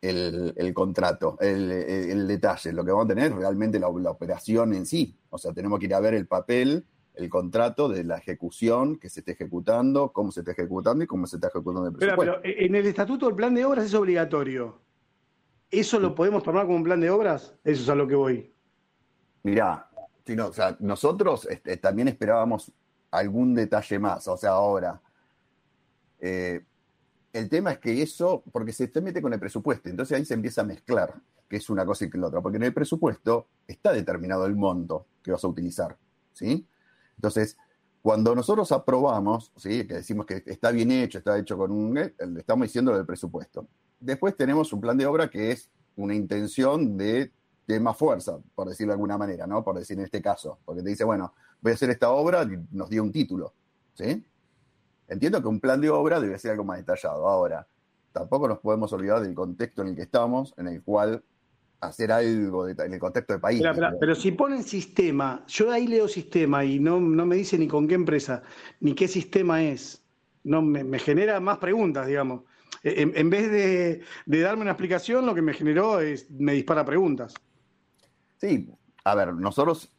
el, 0.00 0.72
contrato, 0.72 1.38
el, 1.40 1.72
el, 1.72 2.28
detalle. 2.28 2.72
Lo 2.72 2.84
que 2.84 2.92
vamos 2.92 3.06
a 3.06 3.08
tener 3.08 3.32
es 3.32 3.36
realmente 3.36 3.80
la, 3.80 3.88
operación 3.88 4.74
en 4.74 4.86
sí. 4.86 5.18
O 5.30 5.38
sea, 5.38 5.52
tenemos 5.52 5.80
que 5.80 5.86
ir 5.86 5.94
a 5.94 5.98
ver 5.98 6.14
el 6.14 6.28
papel 6.28 6.86
el 7.14 7.28
contrato 7.28 7.88
de 7.88 8.04
la 8.04 8.18
ejecución 8.18 8.98
que 8.98 9.08
se 9.10 9.20
esté 9.20 9.32
ejecutando, 9.32 10.12
cómo 10.12 10.32
se 10.32 10.40
está 10.40 10.52
ejecutando 10.52 11.04
y 11.04 11.06
cómo 11.06 11.26
se 11.26 11.36
está 11.36 11.48
ejecutando 11.48 11.88
el 11.88 11.94
presupuesto. 11.94 12.40
Pero, 12.42 12.56
en 12.58 12.74
el 12.74 12.86
estatuto 12.86 13.28
el 13.28 13.34
plan 13.34 13.54
de 13.54 13.64
obras 13.64 13.84
es 13.84 13.94
obligatorio. 13.94 14.80
¿Eso 15.70 16.00
lo 16.00 16.14
podemos 16.14 16.42
tomar 16.42 16.64
como 16.66 16.76
un 16.76 16.84
plan 16.84 17.00
de 17.00 17.10
obras? 17.10 17.54
Eso 17.64 17.82
es 17.82 17.88
a 17.88 17.94
lo 17.94 18.08
que 18.08 18.14
voy. 18.14 18.52
Mirá, 19.42 19.88
o 20.38 20.52
sea, 20.52 20.76
nosotros 20.80 21.46
este, 21.50 21.76
también 21.76 22.08
esperábamos 22.08 22.72
algún 23.10 23.54
detalle 23.54 23.98
más. 23.98 24.26
O 24.28 24.36
sea, 24.36 24.50
ahora, 24.50 25.00
eh, 26.20 26.62
el 27.32 27.48
tema 27.48 27.72
es 27.72 27.78
que 27.78 28.02
eso, 28.02 28.42
porque 28.52 28.72
se 28.72 28.88
te 28.88 29.00
mete 29.00 29.22
con 29.22 29.32
el 29.32 29.40
presupuesto, 29.40 29.88
entonces 29.88 30.16
ahí 30.16 30.24
se 30.24 30.34
empieza 30.34 30.62
a 30.62 30.64
mezclar, 30.64 31.14
que 31.48 31.56
es 31.56 31.70
una 31.70 31.84
cosa 31.84 32.04
y 32.04 32.10
que 32.10 32.18
la 32.18 32.28
otra, 32.28 32.40
porque 32.40 32.56
en 32.56 32.64
el 32.64 32.74
presupuesto 32.74 33.48
está 33.66 33.92
determinado 33.92 34.46
el 34.46 34.56
monto 34.56 35.06
que 35.22 35.32
vas 35.32 35.42
a 35.44 35.48
utilizar, 35.48 35.96
¿sí? 36.32 36.66
Entonces, 37.20 37.58
cuando 38.00 38.34
nosotros 38.34 38.72
aprobamos, 38.72 39.52
¿sí? 39.56 39.86
que 39.86 39.96
decimos 39.96 40.24
que 40.24 40.42
está 40.46 40.70
bien 40.70 40.90
hecho, 40.90 41.18
está 41.18 41.38
hecho 41.38 41.58
con 41.58 41.70
un... 41.70 41.98
Eh, 41.98 42.14
estamos 42.38 42.66
diciendo 42.66 42.96
del 42.96 43.04
presupuesto. 43.04 43.66
Después 44.00 44.34
tenemos 44.34 44.72
un 44.72 44.80
plan 44.80 44.96
de 44.96 45.04
obra 45.04 45.28
que 45.28 45.52
es 45.52 45.68
una 45.96 46.14
intención 46.14 46.96
de, 46.96 47.30
más 47.78 47.94
fuerza, 47.98 48.38
por 48.54 48.68
decirlo 48.70 48.92
de 48.92 48.94
alguna 48.94 49.18
manera, 49.18 49.46
¿no? 49.46 49.62
Por 49.62 49.78
decir 49.78 49.98
en 49.98 50.04
este 50.04 50.22
caso, 50.22 50.58
porque 50.64 50.82
te 50.82 50.88
dice, 50.88 51.04
bueno, 51.04 51.34
voy 51.60 51.72
a 51.72 51.74
hacer 51.74 51.90
esta 51.90 52.10
obra 52.10 52.42
y 52.42 52.58
nos 52.74 52.88
dio 52.88 53.02
un 53.02 53.12
título, 53.12 53.52
¿sí? 53.92 54.24
Entiendo 55.06 55.42
que 55.42 55.48
un 55.48 55.60
plan 55.60 55.78
de 55.80 55.90
obra 55.90 56.18
debe 56.20 56.38
ser 56.38 56.52
algo 56.52 56.64
más 56.64 56.78
detallado. 56.78 57.28
Ahora, 57.28 57.68
tampoco 58.12 58.48
nos 58.48 58.60
podemos 58.60 58.92
olvidar 58.94 59.20
del 59.20 59.34
contexto 59.34 59.82
en 59.82 59.88
el 59.88 59.94
que 59.94 60.02
estamos, 60.02 60.54
en 60.56 60.68
el 60.68 60.82
cual 60.82 61.22
hacer 61.80 62.12
algo 62.12 62.68
en 62.68 62.92
el 62.92 62.98
contexto 62.98 63.32
del 63.32 63.40
país. 63.40 63.62
Pero, 63.98 64.14
si 64.14 64.32
ponen 64.32 64.62
sistema, 64.62 65.44
yo 65.46 65.70
ahí 65.70 65.86
leo 65.86 66.08
sistema 66.08 66.64
y 66.64 66.78
no, 66.78 67.00
no 67.00 67.26
me 67.26 67.36
dice 67.36 67.58
ni 67.58 67.66
con 67.66 67.88
qué 67.88 67.94
empresa, 67.94 68.42
ni 68.80 68.94
qué 68.94 69.08
sistema 69.08 69.62
es. 69.62 70.02
No, 70.44 70.62
me, 70.62 70.98
genera 70.98 71.40
más 71.40 71.58
preguntas, 71.58 72.06
digamos. 72.06 72.42
E, 72.82 73.10
en, 73.14 73.30
vez 73.30 73.50
de, 73.50 74.40
darme 74.40 74.62
una 74.62 74.72
explicación, 74.72 75.26
lo 75.26 75.34
que 75.34 75.42
me 75.42 75.54
generó 75.54 76.00
es, 76.00 76.30
me 76.30 76.52
dispara 76.52 76.84
preguntas. 76.84 77.34
Sí, 78.38 78.70
a 79.04 79.14
ver, 79.14 79.34
nosotros 79.34 79.90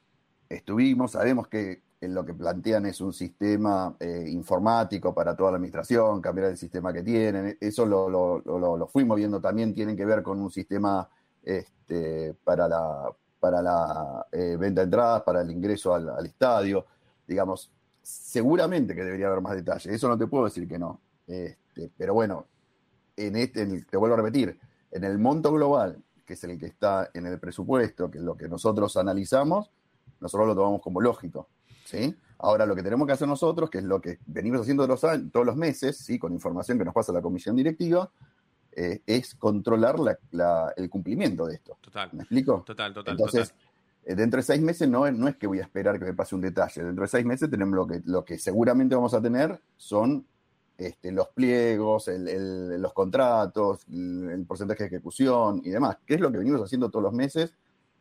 estuvimos, 0.49 1.11
sabemos 1.11 1.47
que 1.47 1.81
lo 2.01 2.25
que 2.25 2.33
plantean 2.33 2.87
es 2.87 2.99
un 3.01 3.13
sistema 3.13 3.95
eh, 3.99 4.25
informático 4.27 5.13
para 5.13 5.35
toda 5.35 5.51
la 5.51 5.57
administración, 5.57 6.19
cambiar 6.19 6.49
el 6.49 6.57
sistema 6.57 6.91
que 6.91 7.03
tienen, 7.03 7.57
eso 7.61 7.85
lo, 7.85 8.09
lo, 8.09 8.41
lo, 8.43 8.77
lo 8.77 8.87
fuimos 8.87 9.17
viendo 9.17 9.39
también, 9.39 9.75
tienen 9.75 9.95
que 9.95 10.05
ver 10.05 10.23
con 10.23 10.39
un 10.39 10.49
sistema 10.49 11.07
este, 11.43 12.35
para 12.43 12.67
la, 12.67 14.25
eh, 14.31 14.55
venta 14.59 14.81
de 14.81 14.85
entradas, 14.85 15.23
para 15.23 15.41
el 15.41 15.51
ingreso 15.51 15.93
al, 15.93 16.25
estadio. 16.25 16.85
Digamos, 17.27 17.71
seguramente 18.01 18.95
que 18.95 19.03
debería 19.03 19.27
haber 19.27 19.41
más 19.41 19.55
detalles. 19.55 19.87
Eso 19.87 20.07
no 20.07 20.17
te 20.17 20.27
puedo 20.27 20.45
decir 20.45 20.67
que 20.67 20.77
no. 20.77 20.99
Este, 21.27 21.89
pero 21.97 22.13
bueno, 22.13 22.45
en 23.15 23.35
este, 23.35 23.65
te 23.83 23.97
vuelvo 23.97 24.15
a 24.15 24.17
repetir, 24.17 24.59
en 24.91 25.03
el 25.03 25.17
monto 25.17 25.51
global, 25.51 26.01
que 26.25 26.33
es 26.33 26.43
el 26.43 26.57
que 26.59 26.67
está 26.67 27.09
en 27.13 27.25
el 27.25 27.39
presupuesto, 27.39 28.09
que 28.09 28.17
es 28.17 28.23
lo 28.23 28.35
que 28.35 28.47
nosotros 28.47 28.95
analizamos, 28.97 29.71
nosotros 30.19 30.47
lo 30.47 30.55
tomamos 30.55 30.81
como 30.81 31.01
lógico. 31.01 31.47
¿sí? 31.85 32.15
Ahora, 32.39 32.65
lo 32.65 32.75
que 32.75 32.83
tenemos 32.83 33.05
que 33.05 33.13
hacer 33.13 33.27
nosotros, 33.27 33.69
que 33.69 33.79
es 33.79 33.83
lo 33.83 34.01
que 34.01 34.19
venimos 34.25 34.61
haciendo 34.61 34.85
todos 34.87 35.03
los, 35.03 35.31
todos 35.31 35.45
los 35.45 35.55
meses, 35.55 35.97
¿sí? 35.97 36.17
con 36.17 36.33
información 36.33 36.77
que 36.77 36.85
nos 36.85 36.93
pasa 36.93 37.11
la 37.11 37.21
comisión 37.21 37.55
directiva, 37.55 38.09
eh, 38.73 39.01
es 39.05 39.35
controlar 39.35 39.95
el 40.77 40.89
cumplimiento 40.89 41.45
de 41.45 41.55
esto. 41.55 41.77
Total. 41.81 42.09
¿Me 42.13 42.23
explico? 42.23 42.63
Total, 42.65 42.93
total. 42.93 43.13
Entonces, 43.13 43.53
eh, 44.03 44.15
dentro 44.15 44.37
de 44.37 44.43
seis 44.43 44.61
meses 44.61 44.87
no, 44.87 45.09
no 45.11 45.27
es 45.27 45.35
que 45.35 45.47
voy 45.47 45.59
a 45.59 45.63
esperar 45.63 45.99
que 45.99 46.05
me 46.05 46.13
pase 46.13 46.35
un 46.35 46.41
detalle. 46.41 46.83
Dentro 46.83 47.03
de 47.03 47.07
seis 47.07 47.25
meses 47.25 47.49
tenemos 47.49 47.75
lo 47.75 47.87
que, 47.87 48.01
lo 48.05 48.23
que 48.23 48.37
seguramente 48.37 48.95
vamos 48.95 49.13
a 49.13 49.21
tener 49.21 49.59
son 49.77 50.25
este, 50.77 51.11
los 51.11 51.27
pliegos, 51.29 52.07
los 52.07 52.93
contratos, 52.93 53.85
el, 53.91 54.45
porcentaje 54.47 54.83
de 54.83 54.87
ejecución 54.87 55.61
y 55.63 55.69
demás, 55.69 55.97
que 56.05 56.15
es 56.15 56.21
lo 56.21 56.31
que 56.31 56.39
venimos 56.39 56.61
haciendo 56.61 56.89
todos 56.89 57.03
los 57.03 57.13
meses 57.13 57.53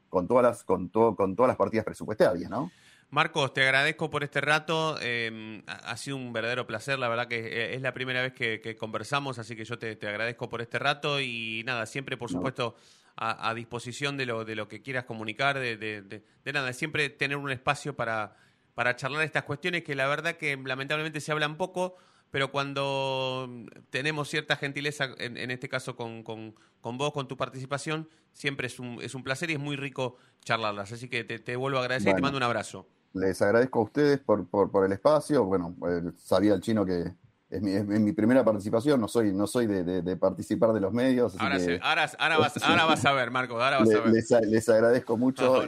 con 0.09 0.27
todas 0.27 0.43
las, 0.43 0.65
con, 0.65 0.89
con 0.89 1.37
todas 1.37 1.49
las 1.49 1.57
partidas 1.57 1.85
presupuestarias, 1.85 2.51
¿no? 2.51 2.71
Marcos, 3.11 3.53
te 3.53 3.63
agradezco 3.63 4.09
por 4.09 4.23
este 4.23 4.41
rato. 4.41 4.97
Em, 5.01 5.63
ha 5.67 5.97
sido 5.97 6.17
un 6.17 6.33
verdadero 6.33 6.67
placer. 6.67 6.99
La 6.99 7.09
verdad 7.09 7.27
que 7.27 7.39
eh, 7.39 7.75
es 7.75 7.83
la 7.83 7.93
primera 7.93 8.23
vez 8.23 8.33
que, 8.33 8.77
conversamos, 8.77 9.39
así 9.39 9.57
que 9.57 9.65
yo 9.65 9.79
te, 9.79 9.99
agradezco 10.07 10.49
por 10.49 10.61
este 10.63 10.79
rato 10.79 11.21
y 11.21 11.63
nada, 11.67 11.87
siempre, 11.87 12.17
por 12.17 12.31
supuesto, 12.31 12.77
a, 13.17 13.53
disposición 13.55 14.17
de 14.17 14.27
lo, 14.27 14.45
de 14.45 14.55
lo 14.55 14.69
que 14.69 14.81
quieras 14.81 15.05
comunicar, 15.05 15.59
de, 15.59 15.77
de, 15.77 16.53
nada, 16.53 16.73
siempre 16.73 17.11
tener 17.11 17.37
un 17.37 17.51
espacio 17.51 17.95
para, 17.97 18.37
para 18.75 18.97
charlar 18.97 19.25
estas 19.25 19.43
cuestiones 19.43 19.83
que 19.83 19.95
la 19.95 20.07
verdad 20.07 20.37
que 20.37 20.57
lamentablemente 20.57 21.21
se 21.21 21.33
hablan 21.33 21.57
poco, 21.57 21.97
pero 22.31 22.53
cuando 22.53 23.51
tenemos 23.91 24.29
cierta 24.29 24.57
gentileza, 24.57 25.11
en, 25.19 25.51
este 25.51 25.69
caso 25.69 25.97
con, 25.97 26.23
con, 26.23 26.55
vos, 26.97 27.13
con 27.13 27.27
tu 27.27 27.37
participación, 27.37 28.09
siempre 28.33 28.69
es 28.69 28.79
un, 28.79 29.03
es 29.03 29.17
un 29.17 29.25
placer 29.25 29.51
y 29.51 29.55
es 29.55 29.59
muy 29.59 29.77
rico 29.77 30.17
charlarlas. 30.45 30.93
Así 30.93 31.09
que 31.09 31.25
te, 31.25 31.57
vuelvo 31.57 31.79
a 31.79 31.83
agradecer 31.83 32.13
y 32.13 32.15
te 32.15 32.23
mando 32.23 32.37
un 32.37 32.45
abrazo. 32.45 32.87
Les 33.13 33.41
agradezco 33.43 33.81
a 33.81 33.83
ustedes 33.83 34.19
por, 34.21 34.47
por, 34.49 34.71
por 34.71 34.85
el 34.85 34.93
espacio. 34.93 35.45
Bueno, 35.45 35.75
eh, 35.89 36.13
sabía 36.17 36.55
el 36.55 36.61
chino 36.61 36.85
que 36.85 37.13
es 37.51 37.61
mi, 37.63 37.73
es 37.73 37.85
mi, 37.85 38.13
primera 38.13 38.45
participación, 38.45 39.01
no 39.01 39.09
soy, 39.09 39.33
no 39.33 39.47
soy 39.49 39.67
de, 39.67 40.03
de, 40.03 40.17
participar 40.17 40.73
de 40.73 40.81
los 40.81 40.93
medios. 40.93 41.35
Ahora, 41.41 41.57
ahora, 41.83 42.11
ahora, 42.19 42.39
vas, 42.39 42.57
ahora, 42.63 42.85
vas, 42.85 43.05
a 43.05 43.13
ver, 43.13 43.33
Marco, 43.33 43.61
ahora 43.61 43.81
vas 43.81 43.91
a 43.91 44.01
ver. 44.01 44.13
Les, 44.13 44.31
les 44.31 44.69
agradezco 44.69 45.17
mucho. 45.17 45.65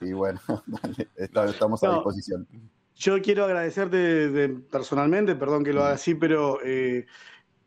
y, 0.00 0.12
bueno, 0.12 0.40
estamos 1.16 1.82
a 1.82 1.94
disposición. 1.94 2.46
Yo 2.94 3.20
quiero 3.20 3.44
agradecerte 3.44 4.50
personalmente, 4.70 5.34
perdón 5.34 5.64
que 5.64 5.72
lo 5.72 5.82
haga 5.82 5.94
así, 5.94 6.14
pero 6.14 6.60
eh, 6.64 7.06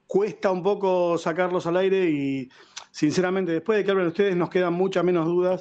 cuesta 0.07 0.49
un 0.49 0.63
poco 0.63 1.17
sacarlos 1.17 1.67
al 1.67 1.75
aire 1.75 2.09
y 2.09 2.49
sinceramente 2.91 3.51
después 3.51 3.77
de 3.77 3.83
que 3.83 3.91
hablen 3.91 4.07
ustedes 4.07 4.37
nos 4.37 4.49
quedan 4.49 4.73
muchas 4.73 5.03
menos 5.03 5.25
dudas. 5.25 5.59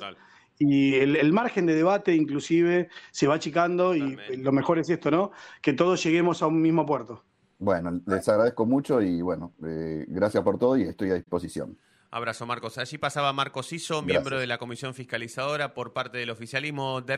Y 0.58 0.94
el, 0.94 1.32
margen 1.32 1.66
de 1.66 1.74
debate 1.74 2.14
inclusive 2.14 2.88
se 3.10 3.26
va 3.26 3.34
achicando 3.34 3.94
y 3.94 4.18
lo 4.36 4.52
mejor 4.52 4.78
es 4.78 4.88
esto, 4.88 5.10
¿no? 5.10 5.32
Que 5.60 5.72
todos 5.72 6.02
lleguemos 6.02 6.42
a 6.42 6.46
un 6.46 6.62
mismo 6.62 6.86
puerto. 6.86 7.22
Bueno, 7.58 8.00
les 8.06 8.28
agradezco 8.28 8.66
mucho 8.66 9.00
y 9.00 9.22
bueno, 9.22 9.52
eh, 9.64 10.04
gracias 10.08 10.42
por 10.42 10.58
todo 10.58 10.76
y 10.76 10.82
estoy 10.82 11.10
a 11.10 11.14
disposición. 11.14 11.76
Abrazo, 12.10 12.46
Marcos. 12.46 12.78
Allí 12.78 12.98
pasaba 12.98 13.32
Marcos 13.32 13.72
Iso, 13.72 14.00
miembro 14.00 14.38
de 14.38 14.46
la 14.46 14.58
Comisión 14.58 14.94
Fiscalizadora 14.94 15.74
por 15.74 15.92
parte 15.92 16.18
del 16.18 16.30
oficialismo 16.30 17.00
de 17.02 17.12